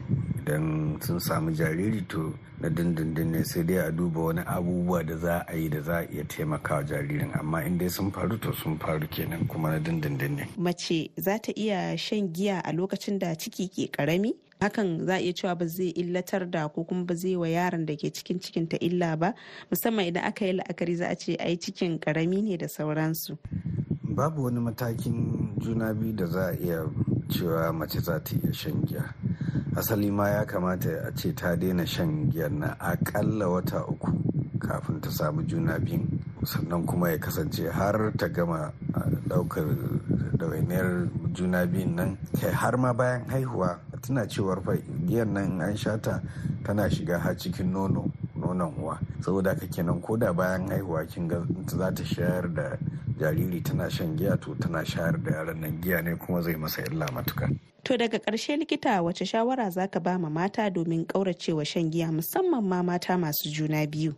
Idan 0.47 0.97
sun 1.01 1.19
samu 1.19 1.51
jariri 1.51 2.07
to 2.07 2.33
na 2.61 2.69
dindindin 2.69 3.31
ne 3.31 3.43
sai 3.43 3.63
dai 3.63 3.77
a 3.77 3.91
duba 3.91 4.19
wani 4.19 4.39
abubuwa 4.45 5.03
da 5.05 5.15
za 5.17 5.45
a 5.47 5.55
yi 5.55 5.69
da 5.69 5.81
za 5.81 5.97
a 5.99 6.07
iya 6.13 6.23
taimakawa 6.23 6.83
jaririn. 6.83 7.31
Amma 7.39 7.63
in 7.65 7.77
dai 7.77 7.87
sun 7.89 8.11
faru 8.11 8.37
to 8.37 8.53
sun 8.53 8.77
faru 8.79 9.07
kenan 9.07 9.47
kuma 9.47 9.71
na 9.71 9.79
dindindin 9.79 10.35
ne. 10.35 10.47
Mace 10.57 11.09
za 11.17 11.37
ta 11.37 11.51
iya 11.55 11.97
shan 11.97 12.33
giya 12.33 12.61
a 12.63 12.71
lokacin 12.71 13.19
da 13.19 13.35
ciki 13.35 13.67
ke 13.67 13.91
ƙarami 13.91 14.33
hakan 14.61 15.05
za 15.05 15.13
a 15.15 15.19
iya 15.21 15.33
cewa 15.33 15.57
ba 15.59 15.67
zai 15.67 15.91
illatar 15.91 16.49
da 16.49 16.67
ko 16.69 16.83
kuma 16.83 17.03
ba 17.03 17.15
zai 17.15 17.35
wa 17.35 17.47
yaron 17.47 17.85
da 17.85 17.95
ke 17.95 18.07
cikin 18.13 18.39
cikin 18.39 18.69
ta 18.69 18.77
illa 18.79 19.17
ba. 19.17 19.33
Musamman 19.71 20.07
idan 20.07 20.23
aka 20.23 20.45
yi 20.45 20.53
la'akari 20.53 20.95
za 20.95 21.07
a 21.09 21.15
ce 21.15 21.35
ai 21.39 21.57
cikin 21.57 21.99
ƙarami 21.99 22.41
ne 22.41 22.57
da 22.57 22.67
sauransu. 22.67 23.37
Babu 24.15 24.43
wani 24.43 24.59
matakin 24.59 25.51
juna 25.59 25.93
biyu 25.93 26.15
da 26.15 26.25
za 26.25 26.49
a 26.49 26.55
iya 26.55 26.87
cewa 27.29 27.73
mace 27.73 27.99
za 27.99 28.19
ta 28.19 28.35
iya 28.35 28.53
shan 28.53 28.85
giya. 28.85 29.03
Asali 29.75 30.09
ma 30.11 30.29
ya 30.29 30.45
kamata 30.45 31.07
a 31.07 31.11
ce 31.15 31.33
ta 31.33 31.55
daina 31.55 31.85
shan 31.85 32.31
giyar 32.31 32.51
na 32.51 32.75
akalla 32.79 33.45
wata 33.49 33.85
uku 33.87 34.11
kafin 34.59 34.99
ta 35.01 35.09
samu 35.09 35.43
juna 35.45 35.77
biyun 35.79 36.07
sannan 36.43 36.85
kuma 36.85 37.09
ya 37.11 37.17
kasance 37.17 37.69
har 37.71 38.11
ta 38.17 38.27
gama 38.27 38.71
ɗaukar 39.29 39.65
ɗawainiyar 40.37 41.07
juna 41.33 41.65
biyun 41.67 41.95
nan. 41.95 42.17
Kai 42.41 42.51
har 42.51 42.77
ma 42.77 42.93
bayan 42.93 43.21
haihuwa 43.29 43.79
tana 44.01 44.25
cewar 44.25 44.61
fa 44.63 44.73
giyar 45.05 45.27
nan 45.27 45.61
an 45.61 45.75
shata 45.77 46.21
tana 46.63 46.89
shiga 46.89 47.19
har 47.19 47.35
cikin 47.37 47.71
nono 47.71 48.09
nonon 48.35 48.73
uwa. 48.79 48.97
Saboda 49.21 49.53
haka 49.53 49.67
kenan 49.67 50.01
ko 50.01 50.17
da 50.17 50.33
bayan 50.33 50.67
haihuwa 50.69 51.05
kin 51.05 51.27
ga 51.27 51.41
za 51.67 51.91
ta 51.91 52.03
shayar 52.03 52.47
da 52.53 52.77
jariri 53.19 53.61
tana 53.63 53.89
shan 53.89 54.17
giya 54.17 54.37
to 54.39 54.55
tana 54.55 54.85
shayar 54.85 55.17
da 55.23 55.31
yaron 55.31 55.59
nan 55.59 55.81
giya 55.81 56.01
ne 56.03 56.15
kuma 56.15 56.41
zai 56.41 56.55
masa 56.55 56.81
illa 56.91 57.05
matuka 57.13 57.49
To 57.87 57.97
daga 57.97 58.19
ƙarshe 58.19 58.57
likita 58.59 59.01
wace 59.01 59.25
shawara 59.25 59.69
zaka 59.71 59.99
ba 60.03 60.19
ma 60.19 60.29
mata 60.29 60.69
domin 60.69 61.05
ƙauracewa 61.07 61.65
shan 61.65 61.89
giya 61.89 62.11
musamman 62.11 62.61
ma 62.63 62.81
mata 62.83 63.17
masu 63.17 63.49
juna 63.49 63.87
biyu? 63.87 64.13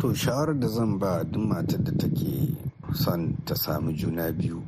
To 0.00 0.14
shawarar 0.14 0.58
da 0.58 0.68
zan 0.68 0.98
ba 0.98 1.22
duk 1.22 1.42
matar 1.44 1.84
da 1.84 1.92
take 1.92 2.56
son 2.94 3.36
ta 3.44 3.54
samu 3.54 3.92
juna 3.92 4.32
biyu 4.32 4.64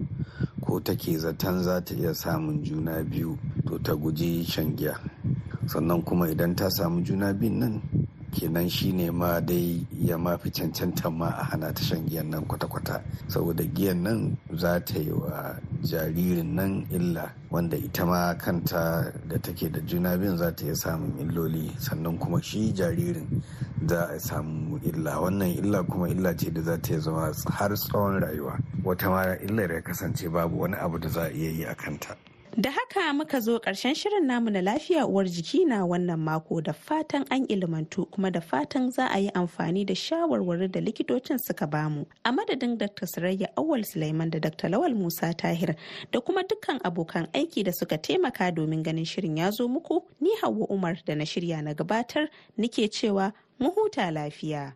ko 0.61 0.81
take 0.81 1.17
zaton 1.19 1.63
za 1.63 1.81
ta 1.81 1.95
iya 1.95 2.13
samun 2.13 2.63
juna 2.63 3.03
biyu 3.05 3.39
to 3.67 3.79
ta 3.79 3.95
guji 3.95 4.45
shan 4.45 4.77
giya. 4.77 5.01
Sannan 5.65 6.05
kuma 6.05 6.27
idan 6.29 6.55
ta 6.55 6.69
samu 6.69 7.01
juna 7.03 7.33
biyun 7.33 7.57
nan 7.59 7.83
kenan 8.37 8.69
shi 8.69 8.93
ne 8.93 9.09
ma 9.11 9.41
dai 9.41 9.81
ya 10.09 10.17
mafi 10.19 10.51
cancanta 10.51 11.09
ma 11.11 11.29
a 11.41 11.45
hana 11.51 11.73
ta 11.73 11.83
shan 11.83 12.05
giyan 12.09 12.29
nan 12.29 12.45
kwata-kwata. 12.45 13.01
Saboda 13.33 13.65
giyan 13.77 14.03
nan 14.05 14.37
za 14.55 14.79
ta 14.85 14.99
yi 15.01 15.11
wa 15.11 15.57
jaririn 15.83 16.53
nan 16.55 16.87
illa 16.93 17.33
wanda 17.51 17.77
ita 17.77 18.05
ma 18.05 18.35
kanta 18.37 19.11
da 19.29 19.37
take 19.39 19.73
da 19.73 19.81
juna 19.89 20.19
biyun 20.19 20.37
za 20.37 20.53
ta 20.53 20.65
iya 20.67 20.75
samun 20.77 21.17
illoli. 21.17 21.73
Sannan 21.81 22.19
kuma 22.21 22.43
shi 22.43 22.73
jaririn 22.77 23.41
za 23.89 24.01
a 24.13 24.19
samu 24.21 24.77
illa. 24.85 25.17
Wannan 25.17 25.57
illa 25.57 25.83
kuma 25.85 26.09
illa 26.09 26.37
ce 26.37 26.51
da 26.53 26.61
za 26.61 26.77
ta 26.77 26.99
zama 27.01 27.33
har 27.57 27.73
tsawon 27.73 28.21
rayuwa. 28.21 28.61
Wata 28.85 29.09
ma 29.09 29.23
illar 29.41 29.73
ya 29.73 29.81
kasance 29.81 30.29
babu 30.29 30.61
wani 30.61 30.77
abu 30.77 30.99
da 30.99 31.09
za 31.09 31.23
a 31.25 31.31
iya 31.33 31.51
yi 31.51 31.65
a 31.65 31.75
kanta. 31.75 32.13
Da 32.59 32.71
haka 32.71 33.13
muka 33.13 33.41
zo 33.41 33.59
ƙarshen 33.61 33.95
shirin 33.95 34.27
namu 34.27 34.51
na 34.51 34.61
lafiya 34.63 35.07
uwar 35.07 35.27
jiki 35.29 35.65
na 35.67 35.85
wannan 35.85 36.19
mako 36.19 36.61
da 36.63 36.73
fatan 36.73 37.25
an 37.31 37.45
ilmantu 37.49 38.11
kuma 38.11 38.31
da 38.31 38.41
fatan 38.41 38.91
za 38.91 39.09
a 39.13 39.19
yi 39.19 39.31
amfani 39.35 39.85
da 39.85 39.93
shawarwari 39.95 40.69
da 40.73 40.81
likitocin 40.81 41.39
suka 41.39 41.67
ba 41.67 41.87
mu. 41.91 42.07
A 42.25 42.33
madadin 42.33 42.79
Dr. 42.79 43.05
Surayya 43.07 43.49
Awal 43.59 43.85
Sulaiman 43.85 44.31
da 44.31 44.39
Dr. 44.39 44.69
Lawal 44.71 44.95
Musa 44.97 45.35
Tahir 45.35 45.77
da 46.11 46.21
kuma 46.21 46.45
dukkan 46.45 46.81
abokan 46.81 47.29
aiki 47.35 47.63
da 47.63 47.73
suka 47.73 47.99
taimaka 47.99 48.51
domin 48.51 48.83
ganin 48.83 49.05
shirin 49.05 49.37
ya 49.37 49.51
zo 49.51 49.69
muku 49.69 50.01
ni 50.21 50.31
Hauwa 50.41 50.67
Umar 50.71 50.97
da 51.05 51.15
na 51.15 51.25
shirya 51.25 51.63
na 51.63 51.75
gabatar 51.75 52.29
nike 52.57 52.89
cewa 52.89 53.35
mu 53.61 53.71
huta 53.71 54.11
lafiya. 54.11 54.73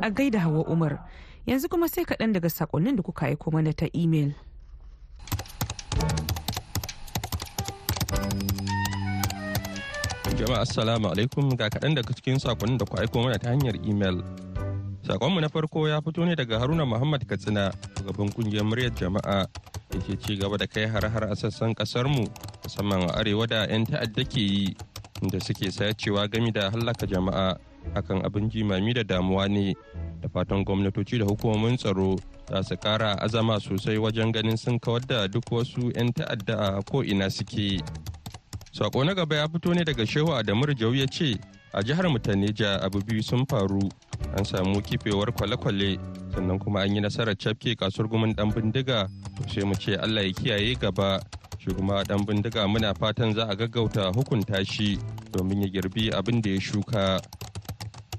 A 0.00 0.10
gaida 0.10 0.38
Hauwa 0.40 0.64
Umar. 0.66 0.98
Yanzu 1.46 1.68
kuma 1.68 1.88
sai 1.88 2.04
kaɗan 2.04 2.32
daga 2.32 2.48
sakonnin 2.50 2.96
da 2.96 3.02
kuka 3.02 3.26
aiko 3.26 3.50
mana 3.50 3.72
ta 3.72 3.86
imel. 3.92 4.32
jama'a 10.34 10.60
assalamu 10.66 11.08
alaikum 11.08 11.54
ga 11.56 11.70
kaɗan 11.70 11.94
daga 11.94 12.10
cikin 12.14 12.38
sakonnin 12.42 12.78
da 12.78 12.84
ku 12.84 12.96
aiko 12.98 13.22
mana 13.22 13.38
ta 13.38 13.50
hanyar 13.54 13.76
imel. 13.86 14.18
Sakonmu 15.06 15.40
na 15.40 15.48
farko 15.48 15.86
ya 15.88 16.00
fito 16.00 16.24
ne 16.24 16.34
daga 16.34 16.58
Haruna 16.58 16.84
Muhammad 16.88 17.22
Katsina, 17.28 17.70
shugaban 17.96 18.32
ƙungiyar 18.32 18.64
muryar 18.64 18.90
jama'a 18.96 19.46
da 19.92 19.98
ke 20.00 20.16
ci 20.18 20.36
gaba 20.36 20.56
da 20.58 20.66
kai 20.66 20.86
har-har 20.88 21.28
a 21.30 21.36
sassan 21.36 21.74
kasarmu 21.76 22.26
musamman 22.64 23.06
a 23.12 23.20
arewa 23.20 23.46
da 23.46 23.68
'yan 23.68 23.84
ta'adda 23.86 24.24
ke 24.24 24.40
yi 24.40 24.76
da 25.30 25.38
suke 25.38 25.70
sayacewa 25.70 26.26
gami 26.26 26.50
da 26.50 26.70
hallaka 26.72 27.06
jama'a 27.06 27.54
hakan 27.94 28.24
abin 28.24 28.48
jimami 28.50 28.94
da 28.94 29.02
damuwa 29.04 29.48
ne. 29.48 29.74
Da 30.22 30.28
fatan 30.28 30.64
gwamnatoci 30.64 31.18
da 31.18 31.24
hukumomin 31.24 31.76
tsaro 31.76 32.16
za 32.48 32.62
su 32.62 32.76
kara 32.76 33.18
azama 33.20 33.60
sosai 33.60 33.98
wajen 33.98 34.32
ganin 34.32 34.56
sun 34.56 34.78
kawar 34.78 35.00
da 35.06 35.26
duk 35.28 35.44
wasu 35.52 35.92
'yan 35.94 36.12
ta'adda 36.12 36.56
a 36.78 36.82
ko'ina 36.82 37.30
suke. 37.30 37.80
Sako 38.72 39.04
na 39.04 39.14
gaba 39.14 39.36
ya 39.36 39.48
fito 39.48 39.74
ne 39.74 39.84
daga 39.84 40.06
shehu 40.06 40.34
adamu 40.34 40.66
jau 40.74 40.94
ya 40.94 41.06
ce 41.06 41.38
a 41.72 41.82
jihar 41.82 42.08
mutaneja 42.10 42.82
abu 42.82 42.98
biyu 43.04 43.22
sun 43.22 43.46
faru. 43.46 43.86
An 44.36 44.44
samu 44.44 44.80
kifewar 44.82 45.30
kwale-kwale 45.32 45.98
sannan 46.34 46.58
kuma 46.58 46.80
an 46.82 46.94
yi 46.94 47.00
nasarar 47.00 47.36
cafke 47.36 47.76
kasuwar 47.76 48.08
gumin 48.10 48.34
dan 48.34 48.50
bindiga. 48.50 49.06
Sai 49.46 49.62
mu 49.64 49.74
ce 49.74 49.94
allah 49.96 50.26
ya 50.26 50.32
kiyaye 50.32 50.74
gaba. 50.74 51.20
Shi 51.58 51.70
kuma 51.70 52.02
dan 52.04 52.24
bindiga 52.26 52.66
muna 52.66 52.94
fatan 52.98 53.34
za 53.34 53.46
a 53.48 53.54
gaggauta 53.56 54.10
hukunta 54.12 54.64
shi 54.66 54.98
domin 55.32 55.62
ya 55.62 55.68
girbi 55.68 56.10
abin 56.10 56.42
da 56.42 56.50
ya 56.50 56.60
shuka. 56.60 57.20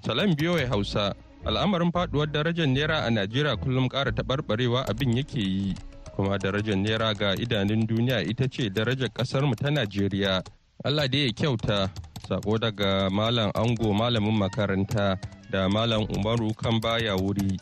Salam 0.06 0.38
biyo 0.38 0.54
hausa. 0.70 1.18
Al'amarin 1.46 1.90
faduwar 1.92 2.30
darajar 2.30 2.68
naira 2.70 3.06
a 3.06 3.10
najeriya 3.10 3.58
kullum 3.58 3.90
ƙara 3.90 4.12
taɓarɓarewa 4.14 4.86
abin 4.90 5.18
yake 5.18 5.40
yi. 5.42 5.74
Kuma 6.16 6.38
darajar 6.38 6.76
naira 6.78 7.14
ga 7.18 7.34
idanun 7.36 7.88
duniya 7.88 8.22
ita 8.22 8.46
ce 8.48 8.70
darajar 8.70 9.10
ƙasarmu 9.10 9.56
ta 9.58 9.70
najeriya. 9.70 10.44
Allah 10.86 11.08
da 11.10 11.18
ya 11.18 11.32
kyauta. 11.34 11.90
Sako 12.28 12.58
daga 12.58 13.10
malam 13.10 13.52
ango 13.56 13.94
malamin 13.94 14.34
makaranta 14.38 15.18
da 15.52 15.68
malam 15.70 16.06
umaru 16.14 16.54
kan 16.58 16.80
baya 16.82 17.18
wuri. 17.18 17.58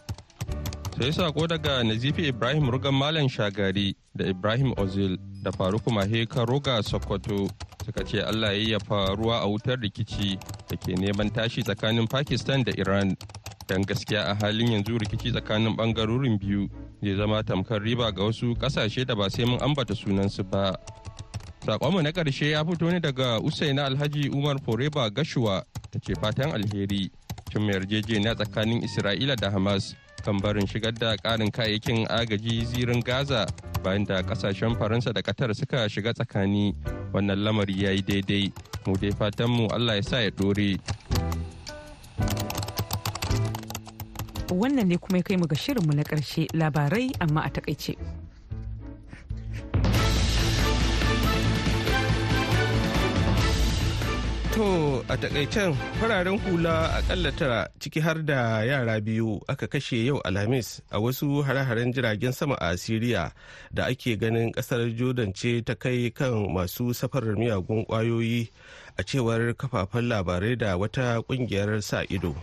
Sai 0.99 1.11
sako 1.13 1.47
daga 1.47 1.83
nazifi 1.83 2.27
ibrahim 2.27 2.69
rugan 2.71 2.93
malam 2.93 3.27
shagari 3.29 3.95
da 4.15 4.25
ibrahim 4.25 4.73
ozil 4.77 5.17
da 5.43 5.51
faruku 5.51 5.91
mahe 5.91 6.25
roga 6.47 6.83
sokoto. 6.83 7.49
Suka 7.85 8.03
ce 8.05 8.21
allah 8.21 8.53
ya 8.69 8.77
ruwa 9.15 9.41
a 9.41 9.47
wutar 9.47 9.77
rikici 9.81 10.37
da 10.69 10.77
ke 10.77 10.95
neman 10.95 11.29
tashi 11.33 11.63
tsakanin 11.63 12.07
pakistan 12.07 12.63
da 12.63 12.71
iran. 12.77 13.15
Don 13.67 13.81
gaskiya 13.83 14.23
a 14.31 14.35
halin 14.41 14.71
yanzu 14.71 14.97
rikici 14.97 15.31
tsakanin 15.31 15.75
ɓangarorin 15.75 16.39
biyu 16.39 16.69
zai 17.01 17.15
zama 17.17 17.43
tamkar 17.43 17.81
riba 17.81 18.11
ga 18.11 18.23
wasu 18.23 18.55
ƙasashe 18.55 19.05
da 19.05 19.15
ba 19.15 19.29
sai 19.29 19.45
mun 19.45 19.59
ambata 19.61 19.93
sunansu 19.95 20.43
ba. 20.49 20.75
Sakonmu 21.65 22.01
na 22.03 22.11
ƙarshe 22.11 22.51
ya 22.51 22.63
fito 22.63 22.89
ne 22.91 22.99
daga 22.99 23.39
usaina 23.43 23.85
alhaji 23.85 24.29
umar 24.29 24.55
foreba 24.63 25.09
gashuwa 25.09 25.63
ta 25.91 25.99
ce 25.99 26.13
fatan 26.15 26.51
alheri. 26.55 27.11
Cin 27.51 27.67
yarjejeniya 27.67 28.35
tsakanin 28.35 28.83
isra'ila 28.83 29.35
da 29.35 29.49
hamas. 29.51 29.95
Kan 30.21 30.37
barin 30.39 30.67
shigar 30.67 30.93
da 30.93 31.17
ƙarin 31.17 31.49
kayayyakin 31.51 32.05
agaji 32.07 32.65
zirin 32.69 33.01
gaza 33.03 33.45
bayan 33.83 34.05
da 34.05 34.21
ƙasashen 34.21 34.77
faransa 34.77 35.13
da 35.13 35.21
qatar 35.21 35.53
suka 35.55 35.89
shiga 35.89 36.13
tsakani. 36.13 36.75
Wannan 37.13 37.43
lamari 37.43 37.73
ya 37.81 37.91
yi 37.91 38.01
daidai. 38.01 38.53
Mu 38.85 38.95
dai 38.97 39.11
fatanmu 39.11 39.71
allah 39.73 39.95
ya 39.95 40.01
sa 40.01 40.17
ya 40.19 40.29
ɗore. 40.29 40.79
Wannan 44.53 44.87
ne 44.87 44.97
kuma 44.97 45.17
ya 45.17 45.23
kai 45.23 45.37
mu 45.37 45.47
ga 45.47 45.55
shirinmu 45.55 45.93
na 45.95 46.03
ƙarshe 46.03 46.47
labarai 46.53 47.11
amma 47.19 47.41
a 47.41 47.49
taƙaice. 47.49 47.97
To 54.53 55.01
a 55.09 55.17
takaicen 55.17 55.73
fararen 55.97 56.37
hula 56.45 56.93
akalla 57.01 57.31
tara 57.35 57.67
ciki 57.79 57.99
har 58.01 58.21
da 58.21 58.61
yara 58.61 59.01
biyu 59.01 59.41
aka 59.49 59.65
kashe 59.67 60.05
yau 60.05 60.21
alhamis 60.21 60.79
a 60.91 60.99
wasu 61.01 61.41
hare-haren 61.41 61.89
jiragen 61.93 62.31
sama 62.33 62.53
a 62.61 62.77
Siriya 62.77 63.31
da 63.73 63.85
ake 63.89 64.13
ganin 64.15 64.53
ƙasar 64.53 64.93
Jordan 64.95 65.33
ce 65.33 65.61
ta 65.65 65.73
kai 65.73 66.11
kan 66.13 66.53
masu 66.53 66.93
safarar 66.93 67.33
miyagun 67.35 67.85
ƙwayoyi 67.89 68.49
a 68.97 69.01
cewar 69.03 69.53
kafafen 69.57 70.05
labarai 70.05 70.55
da 70.57 70.77
wata 70.77 71.23
ƙungiyar 71.25 71.81
sa 71.81 72.03
ido. 72.09 72.35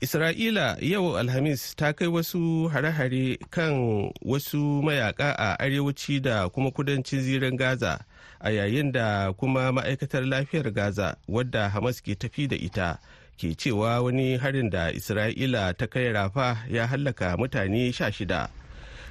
Isra'ila 0.00 0.78
yau 0.80 1.18
Alhamis 1.18 1.74
ta 1.74 1.90
kai 1.92 2.06
wasu 2.06 2.70
hare-hare 2.70 3.34
kan 3.50 3.74
wasu 4.22 4.78
mayaka 4.86 5.34
a 5.34 5.56
arewaci 5.58 6.22
da 6.22 6.48
kuma 6.48 6.70
kudancin 6.70 7.18
zirin 7.18 7.58
Gaza 7.58 8.06
a 8.40 8.50
yayin 8.50 8.92
da 8.92 9.32
kuma 9.32 9.72
ma'aikatar 9.72 10.24
lafiyar 10.26 10.70
Gaza 10.72 11.16
wadda 11.28 11.68
Hamas 11.70 12.00
ke 12.02 12.14
tafi 12.18 12.48
da 12.48 12.56
ita 12.56 12.98
ke 13.38 13.54
cewa 13.56 14.02
wani 14.02 14.36
harin 14.38 14.70
da 14.70 14.90
Isra'ila 14.92 15.76
ta 15.76 15.86
kai 15.86 16.12
rafa 16.12 16.64
ya 16.68 16.86
hallaka 16.86 17.36
mutane 17.36 17.92
sha 17.92 18.10
shida. 18.10 18.48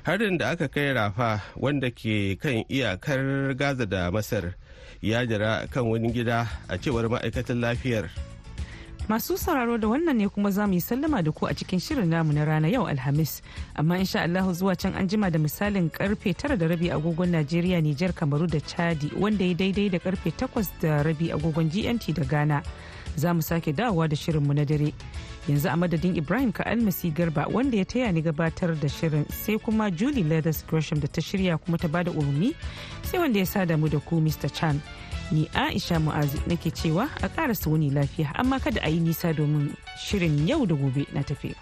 Harin 0.04 0.38
da 0.38 0.50
aka 0.52 0.68
kai 0.68 0.94
rafa 0.94 1.42
wanda 1.56 1.92
ke 1.92 2.38
kan 2.40 2.63
iyakar 2.70 3.56
Gaza 3.58 3.86
da 3.86 4.12
Masar 4.12 4.54
ya 5.02 5.26
jira 5.26 5.68
kan 5.72 5.84
wani 5.90 6.12
gida 6.12 6.48
a 6.70 6.78
cewar 6.78 7.10
ma'aikatar 7.10 7.56
lafiyar. 7.56 8.10
Masu 9.08 9.38
sauraro 9.38 9.78
da 9.78 9.88
wannan 9.88 10.17
ne 10.17 10.28
kuma 10.30 10.52
za 10.52 10.67
mu 10.67 10.74
yi 10.74 10.82
sallama 10.82 11.22
da 11.24 11.32
ku 11.32 11.46
a 11.48 11.54
cikin 11.54 11.80
shirin 11.80 12.10
namu 12.10 12.34
na 12.34 12.43
rana 12.46 12.67
yau 12.67 12.88
Alhamis. 12.88 13.41
Amma 13.76 13.98
insha 13.98 14.22
Allahu 14.24 14.54
zuwa 14.54 14.76
can 14.78 14.93
an 14.96 15.08
jima 15.08 15.32
da 15.32 15.39
misalin 15.39 15.89
ƙarfe 15.89 16.36
tara 16.38 16.58
da 16.58 16.67
rabi 16.67 16.89
agogon 16.89 17.32
Najeriya, 17.32 17.82
Nijar, 17.82 18.12
Kamaru 18.13 18.48
da 18.52 18.60
Chadi 18.60 19.13
wanda 19.17 19.46
ya 19.46 19.54
daidai 19.54 19.89
da 19.91 20.00
ƙarfe 20.00 20.32
takwas 20.36 20.67
da 20.82 21.02
rabi 21.04 21.30
agogon 21.32 21.70
GMT 21.72 22.13
da 22.15 22.24
Ghana. 22.26 22.63
Za 23.15 23.34
mu 23.34 23.41
sake 23.41 23.72
dawowa 23.74 24.10
da 24.10 24.15
shirinmu 24.15 24.54
na 24.54 24.65
dare. 24.65 24.91
Yanzu 25.48 25.72
a 25.72 25.78
madadin 25.78 26.17
Ibrahim 26.17 26.52
ka 26.52 26.63
almasi 26.63 27.10
garba 27.13 27.48
wanda 27.50 27.78
ya 27.78 27.86
taya 27.86 28.12
ni 28.13 28.22
gabatar 28.22 28.76
da 28.78 28.88
shirin 28.89 29.24
sai 29.32 29.58
kuma 29.58 29.89
Julie 29.89 30.24
Leathers 30.24 30.63
Gresham 30.67 31.00
da 31.00 31.08
ta 31.08 31.22
shirya 31.22 31.58
kuma 31.63 31.78
ta 31.78 31.88
ba 31.88 32.04
da 32.04 32.12
umarni 32.12 32.54
sai 33.04 33.20
wanda 33.20 33.39
ya 33.39 33.46
sada 33.46 33.78
mu 33.78 33.88
da 33.88 34.00
ku 34.00 34.20
Mr. 34.20 34.52
Chan. 34.54 34.82
Ni 35.32 35.50
aisha 35.54 36.00
mu'azu 36.00 36.38
nake 36.48 36.72
cewa 36.72 37.10
a 37.22 37.28
ƙara 37.30 37.54
wuni 37.66 37.90
lafiya 37.92 38.32
amma 38.36 38.60
kada 38.60 38.82
a 38.84 38.90
yi 38.90 39.00
nisa 39.00 39.34
domin 39.34 39.74
shirin 40.00 40.48
yau 40.48 40.66
da 40.66 40.76
gobe 40.76 41.06
na 41.13 41.24
tafi. 41.24 41.56